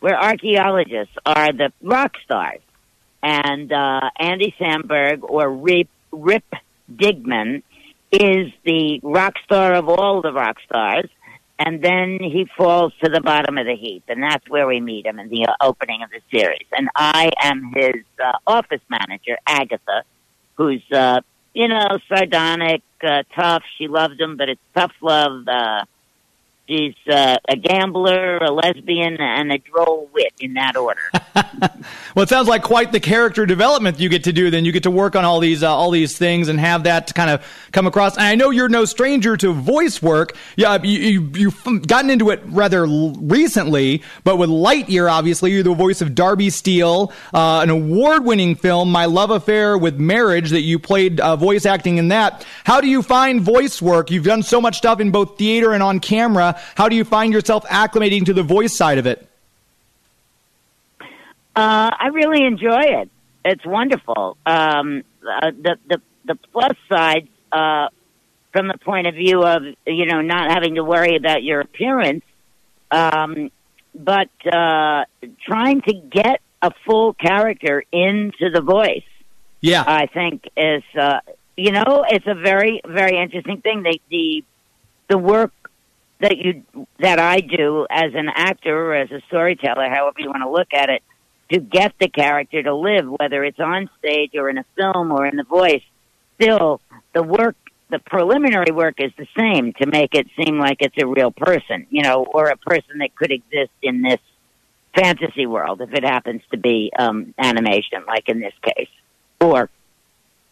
[0.00, 2.60] where archaeologists are the rock stars,
[3.22, 6.44] and uh, Andy Samberg or Rip, Rip
[6.92, 7.62] Digman
[8.12, 11.10] is the rock star of all the rock stars.
[11.60, 15.04] And then he falls to the bottom of the heap, and that's where we meet
[15.06, 16.66] him in the uh, opening of the series.
[16.70, 20.04] And I am his uh, office manager, Agatha,
[20.54, 21.20] who's uh,
[21.54, 23.62] you know sardonic, uh, tough.
[23.76, 25.46] She loves him, but it's tough love.
[25.46, 25.84] Uh,
[26.68, 31.00] she's uh, a gambler, a lesbian, and a droll wit in that order.
[32.14, 34.50] Well, it sounds like quite the character development you get to do.
[34.50, 37.14] Then you get to work on all these uh, all these things and have that
[37.14, 38.16] kind of come across.
[38.16, 40.36] And I know you're no stranger to voice work.
[40.56, 45.74] Yeah, you, you you've gotten into it rather recently, but with Lightyear, obviously, you're the
[45.74, 50.80] voice of Darby Steele, uh, an award-winning film, My Love Affair with Marriage, that you
[50.80, 52.44] played uh, voice acting in that.
[52.64, 54.10] How do you find voice work?
[54.10, 56.57] You've done so much stuff in both theater and on camera.
[56.74, 59.26] How do you find yourself acclimating to the voice side of it?
[61.00, 63.10] Uh, I really enjoy it.
[63.44, 64.36] It's wonderful.
[64.46, 67.88] Um, uh, the the the plus side, uh,
[68.52, 72.24] from the point of view of you know not having to worry about your appearance,
[72.90, 73.50] um,
[73.94, 75.04] but uh,
[75.46, 79.02] trying to get a full character into the voice.
[79.60, 81.20] Yeah, I think is uh,
[81.58, 83.82] you know, it's a very, very interesting thing.
[83.82, 84.44] The the
[85.08, 85.52] the work
[86.20, 86.64] that you
[86.98, 90.72] that I do as an actor or as a storyteller, however you want to look
[90.72, 91.02] at it,
[91.52, 95.26] to get the character to live, whether it's on stage or in a film or
[95.26, 95.82] in the voice,
[96.40, 96.80] still
[97.14, 97.56] the work,
[97.90, 101.86] the preliminary work is the same to make it seem like it's a real person,
[101.90, 104.20] you know, or a person that could exist in this
[104.94, 108.90] fantasy world if it happens to be um, animation, like in this case,
[109.40, 109.70] or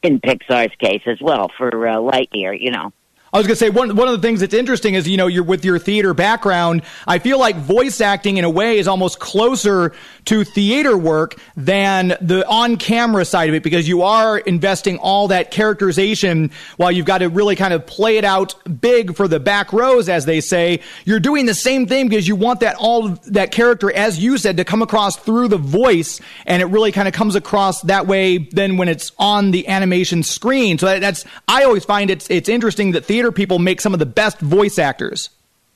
[0.02, 2.92] in Pixar's case as well for uh, Lightyear, you know.
[3.36, 5.26] I was going to say one one of the things that's interesting is you know
[5.26, 6.80] you're with your theater background.
[7.06, 9.92] I feel like voice acting in a way is almost closer
[10.24, 15.28] to theater work than the on camera side of it because you are investing all
[15.28, 19.38] that characterization while you've got to really kind of play it out big for the
[19.38, 20.80] back rows as they say.
[21.04, 24.56] You're doing the same thing because you want that all that character as you said
[24.56, 28.38] to come across through the voice and it really kind of comes across that way
[28.38, 30.78] then when it's on the animation screen.
[30.78, 33.98] So that, that's I always find it's it's interesting that theater people make some of
[33.98, 35.30] the best voice actors.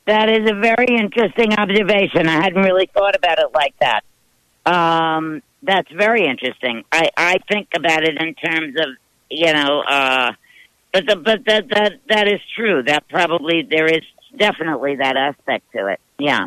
[0.06, 2.28] That is a very interesting observation.
[2.28, 4.02] I hadn't really thought about it like that.
[4.66, 6.84] Um, that's very interesting.
[6.90, 8.88] I, I think about it in terms of
[9.30, 10.32] you know, uh,
[10.92, 12.82] but the, but that that that is true.
[12.82, 14.02] That probably there is
[14.36, 16.00] definitely that aspect to it.
[16.18, 16.46] Yeah,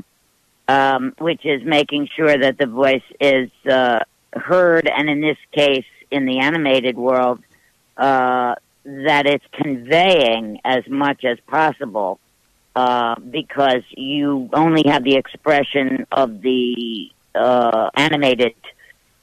[0.67, 3.99] um, which is making sure that the voice is uh,
[4.33, 7.39] heard, and in this case, in the animated world,
[7.97, 12.19] uh, that it's conveying as much as possible
[12.75, 18.55] uh, because you only have the expression of the uh, animated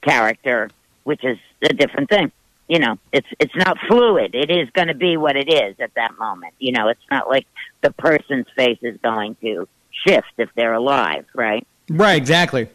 [0.02, 0.70] character,
[1.04, 2.32] which is a different thing.
[2.68, 4.34] You know, it's it's not fluid.
[4.34, 6.54] It is going to be what it is at that moment.
[6.60, 7.46] You know, it's not like
[7.80, 9.66] the person's face is going to
[10.06, 11.66] shift if they're alive, right?
[11.90, 12.68] Right, exactly.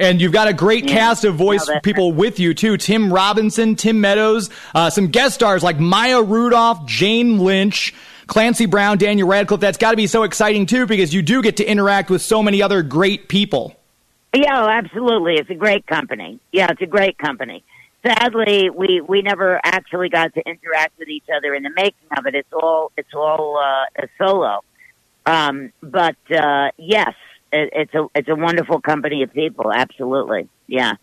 [0.00, 0.96] And you've got a great Yeah.
[0.96, 2.76] cast of voice people with you too.
[2.78, 7.94] Tim Robinson, Tim Meadows, uh, some guest stars like Maya Rudolph, Jane Lynch,
[8.26, 9.60] Clancy Brown, Daniel Radcliffe.
[9.60, 12.42] That's got to be so exciting too because you do get to interact with so
[12.42, 13.76] many other great people.
[14.32, 15.34] Yeah, oh, absolutely.
[15.34, 16.38] It's a great company.
[16.52, 17.62] Yeah, it's a great company.
[18.02, 22.24] Sadly, we we never actually got to interact with each other in the making of
[22.26, 22.34] it.
[22.34, 24.60] It's all it's all uh, a solo.
[25.26, 27.12] Um, but uh, yes,
[27.52, 29.72] it, it's a it's a wonderful company of people.
[29.72, 30.94] Absolutely, yeah.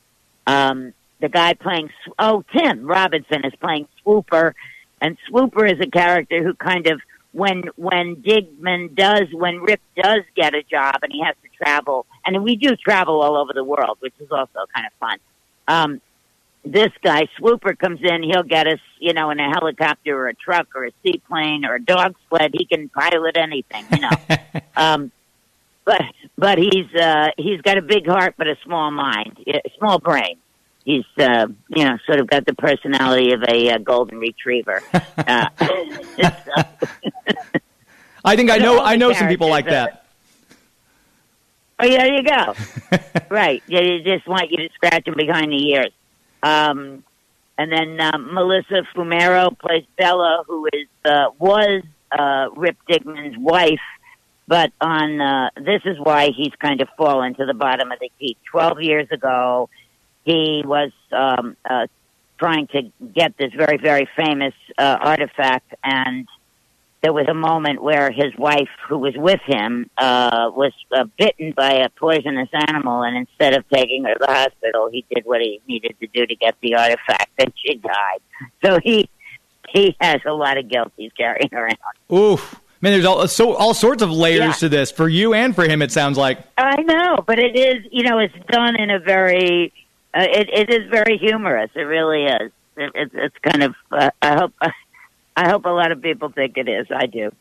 [0.45, 1.89] Um, the guy playing
[2.19, 4.55] oh Tim Robinson is playing Swooper,
[5.01, 10.21] and Swooper is a character who kind of when when Digman does when Rip does
[10.35, 13.63] get a job and he has to travel, and we do travel all over the
[13.63, 15.19] world, which is also kind of fun.
[15.67, 16.01] Um,
[16.63, 20.33] this guy Swooper comes in, he'll get us, you know, in a helicopter or a
[20.33, 22.51] truck or a seaplane or a dog sled.
[22.53, 24.37] He can pilot anything, you know.
[24.75, 25.11] um,
[25.87, 26.03] but
[26.37, 30.37] but he's uh, he's got a big heart but a small mind, a small brain.
[30.83, 34.83] He's uh, you know sort of got the personality of a uh, golden retriever.
[35.17, 35.49] Uh,
[38.23, 40.05] I think I know I know some people like that.
[41.79, 42.55] Oh, yeah, there you go.
[43.29, 43.61] right.
[43.67, 45.91] They just want you to scratch them behind the ears.
[46.41, 47.03] Um,
[47.57, 53.79] and then um, Melissa Fumero plays Bella, who is uh, was uh, Rip Digman's wife,
[54.47, 58.11] but on uh, this is why he's kind of fallen to the bottom of the
[58.17, 58.37] heap.
[58.49, 59.69] Twelve years ago,
[60.23, 61.87] he was um, uh,
[62.39, 66.27] trying to get this very very famous uh, artifact and
[67.03, 71.53] there was a moment where his wife, who was with him, uh, was uh, bitten
[71.55, 75.41] by a poisonous animal, and instead of taking her to the hospital, he did what
[75.41, 78.19] he needed to do to get the artifact, and she died.
[78.63, 79.09] So he
[79.69, 81.77] he has a lot of guilt he's carrying around.
[82.11, 82.59] Oof.
[82.81, 84.51] Man, there's all so all sorts of layers Yeah.
[84.53, 85.81] to this for you and for him.
[85.81, 86.39] It sounds like.
[86.57, 89.73] I know, but it is you know it's done in a very
[90.13, 91.71] uh, it it is very humorous.
[91.75, 92.51] It really is.
[92.77, 94.53] It, it's it's kind of uh, I hope
[95.35, 96.87] I hope a lot of people think it is.
[96.95, 97.31] I do.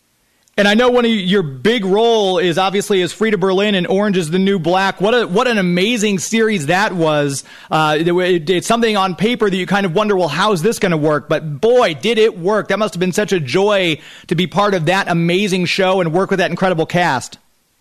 [0.59, 4.17] And I know one of your big role is obviously as Frida Berlin and Orange
[4.17, 5.03] is the New Black.
[5.03, 7.45] What a what an amazing series that was.
[7.71, 10.79] Uh, it, it- it's something on paper that you kind of wonder, well, how's this
[10.79, 11.29] going to work?
[11.29, 12.69] But boy, did it work!
[12.69, 16.11] That must have been such a joy to be part of that amazing show and
[16.11, 17.37] work with that incredible cast.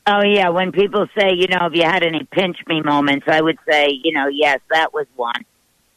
[0.06, 3.40] Oh yeah, when people say, you know, have you had any pinch me moments, I
[3.40, 5.46] would say, you know, yes, that was one.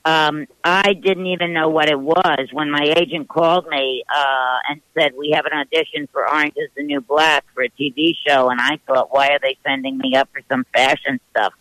[0.04, 4.80] Um, I didn't even know what it was when my agent called me uh, and
[4.96, 8.48] said we have an audition for Orange Is the New Black for a TV show,
[8.48, 11.52] and I thought, why are they sending me up for some fashion stuff?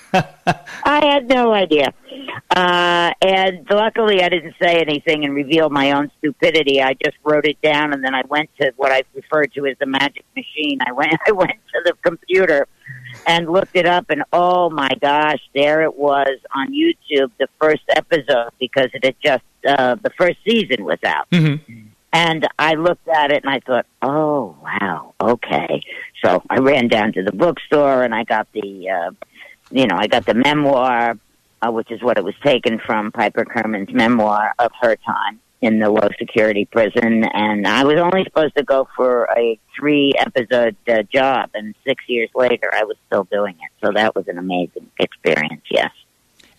[0.84, 1.92] I had no idea.
[2.50, 6.82] Uh, and luckily I didn't say anything and reveal my own stupidity.
[6.82, 9.76] I just wrote it down and then I went to what I referred to as
[9.78, 10.78] the magic machine.
[10.86, 12.66] I went, I went to the computer
[13.26, 17.82] and looked it up, and oh my gosh, there it was on YouTube, the first
[17.88, 21.28] episode because it had just uh, the first season was out.
[21.30, 21.88] Mm-hmm.
[22.12, 25.82] And I looked at it and I thought, oh wow, okay.
[26.24, 29.10] So I ran down to the bookstore and I got the, uh,
[29.70, 31.18] you know, I got the memoir,
[31.62, 35.80] uh, which is what it was taken from Piper Kerman's memoir of her time in
[35.80, 37.24] the low security prison.
[37.24, 42.04] And I was only supposed to go for a three episode uh, job, and six
[42.08, 43.84] years later, I was still doing it.
[43.84, 45.62] So that was an amazing experience.
[45.70, 45.90] Yes.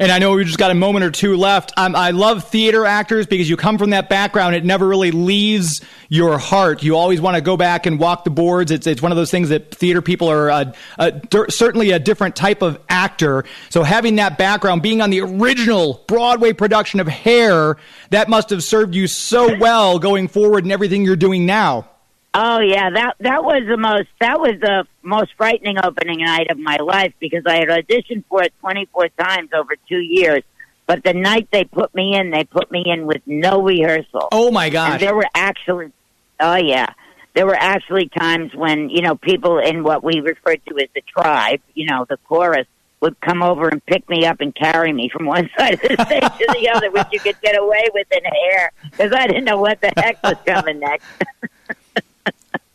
[0.02, 1.74] And I know we just got a moment or two left.
[1.76, 4.56] Um, I love theater actors because you come from that background.
[4.56, 6.82] It never really leaves your heart.
[6.84, 8.72] You always want to go back and walk the boards.
[8.72, 11.12] It's it's one of those things that theater people are uh, uh,
[11.50, 13.44] certainly a different type of actor.
[13.70, 17.76] So having that background, being on the original Broadway production of Hair,
[18.12, 21.90] that must have served you so well going forward in everything you're doing now.
[22.34, 26.60] Oh yeah, that that was the most that was the most frightening opening night of
[26.60, 30.44] my life because I had auditioned for it 24 times over 2 years.
[30.86, 34.28] But the night they put me in, they put me in with no rehearsal.
[34.32, 34.94] Oh my gosh.
[34.94, 35.92] And there were actually
[36.40, 36.94] Oh yeah.
[37.34, 41.02] There were actually times when, you know, people in what we referred to as the
[41.02, 42.68] tribe, you know, the chorus
[43.02, 46.06] would come over and pick me up and carry me from one side of the
[46.06, 49.46] stage to the other, which you could get away with in hair because I didn't
[49.46, 51.06] know what the heck was coming next.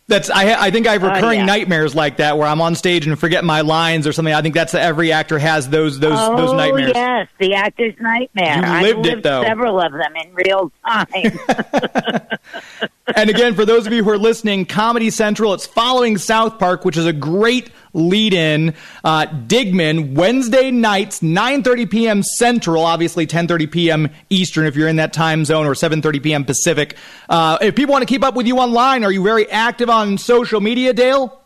[0.07, 0.53] That's I.
[0.67, 1.47] I think I have Oh, recurring yeah.
[1.47, 4.35] nightmares like that where I'm on stage and forget my lines or something.
[4.35, 6.93] I think that's every actor has those those oh, those nightmares.
[6.95, 8.57] yes, the actor's nightmare.
[8.59, 9.43] You I've lived it, though.
[9.43, 11.09] several of them in real time.
[13.17, 16.85] and again, for those of you who are listening, Comedy Central, it's following South Park,
[16.85, 18.75] which is a great lead-in.
[19.03, 22.23] Uh, Digman, Wednesday nights, 9.30 p.m.
[22.23, 24.11] Central, obviously 10.30 p.m.
[24.29, 26.45] Eastern if you're in that time zone, or 7.30 p.m.
[26.45, 26.97] Pacific.
[27.29, 30.19] Uh, if people want to keep up with you online, are you very active on
[30.19, 31.41] social media, Dale?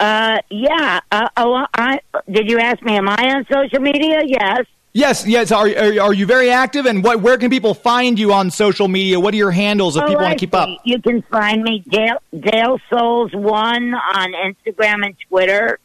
[0.00, 1.00] uh, yeah.
[1.10, 2.00] Uh, oh, I,
[2.30, 2.96] did you ask me?
[2.96, 4.22] Am I on social media?
[4.24, 4.66] Yes.
[4.96, 5.52] Yes, yes.
[5.52, 6.86] Are, are, are you very active?
[6.86, 9.20] And what, where can people find you on social media?
[9.20, 10.70] What are your handles if people want to keep up?
[10.84, 15.78] You can find me Dale, Dale Soules One on Instagram and Twitter.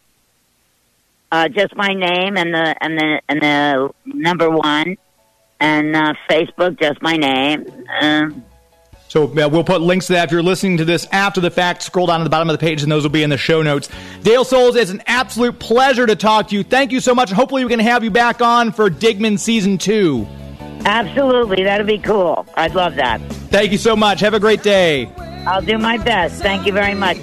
[1.29, 4.95] Uh, just my name and the and the and the number one,
[5.59, 7.65] and uh, Facebook just my name.
[8.01, 8.45] Um,
[9.11, 11.83] So uh, we'll put links to that if you're listening to this after the fact.
[11.83, 13.61] Scroll down to the bottom of the page, and those will be in the show
[13.61, 13.89] notes.
[14.23, 16.63] Dale Soules, it's an absolute pleasure to talk to you.
[16.63, 17.29] Thank you so much.
[17.29, 20.25] Hopefully, we can have you back on for Digman season two.
[20.85, 22.45] absolutely, that'd be cool.
[22.55, 23.19] I'd love that.
[23.49, 24.21] Thank you so much.
[24.21, 25.11] Have a great day.
[25.45, 26.41] I'll do my best.
[26.41, 27.17] Thank you very much.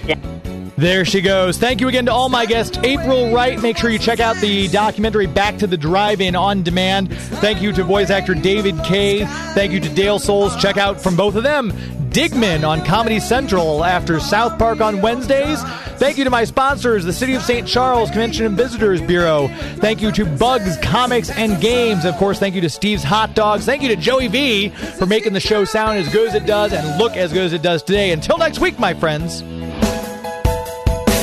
[0.79, 1.59] There she goes.
[1.59, 2.79] Thank you again to all my guests.
[2.85, 3.61] April Wright.
[3.61, 7.12] Make sure you check out the documentary Back to the Drive-In on demand.
[7.12, 9.24] Thank you to voice actor David Kaye.
[9.55, 10.55] Thank you to Dale Soules.
[10.57, 11.72] Check out from both of them
[12.11, 15.61] Digman on Comedy Central after South Park on Wednesdays.
[15.99, 17.66] Thank you to my sponsors, the City of St.
[17.66, 19.49] Charles Convention and Visitors Bureau.
[19.79, 22.05] Thank you to Bug's Comics and Games.
[22.05, 23.66] Of course, thank you to Steve's Hot Dogs.
[23.66, 26.72] Thank you to Joey V for making the show sound as good as it does
[26.72, 28.12] and look as good as it does today.
[28.12, 29.43] Until next week, my friends.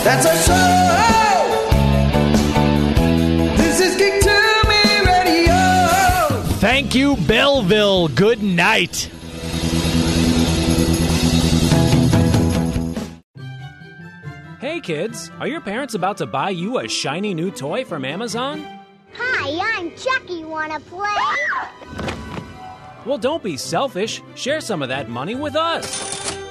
[0.06, 1.74] That's our show.
[3.58, 6.44] This is Geek to Me Radio.
[6.60, 8.10] Thank you, Belleville.
[8.10, 9.10] Good night.
[14.60, 18.64] Hey kids, are your parents about to buy you a shiny new toy from Amazon?
[19.16, 20.46] Hi, I'm Chucky.
[20.46, 21.10] Wanna play?
[23.08, 24.22] Well, don't be selfish.
[24.36, 26.35] Share some of that money with us.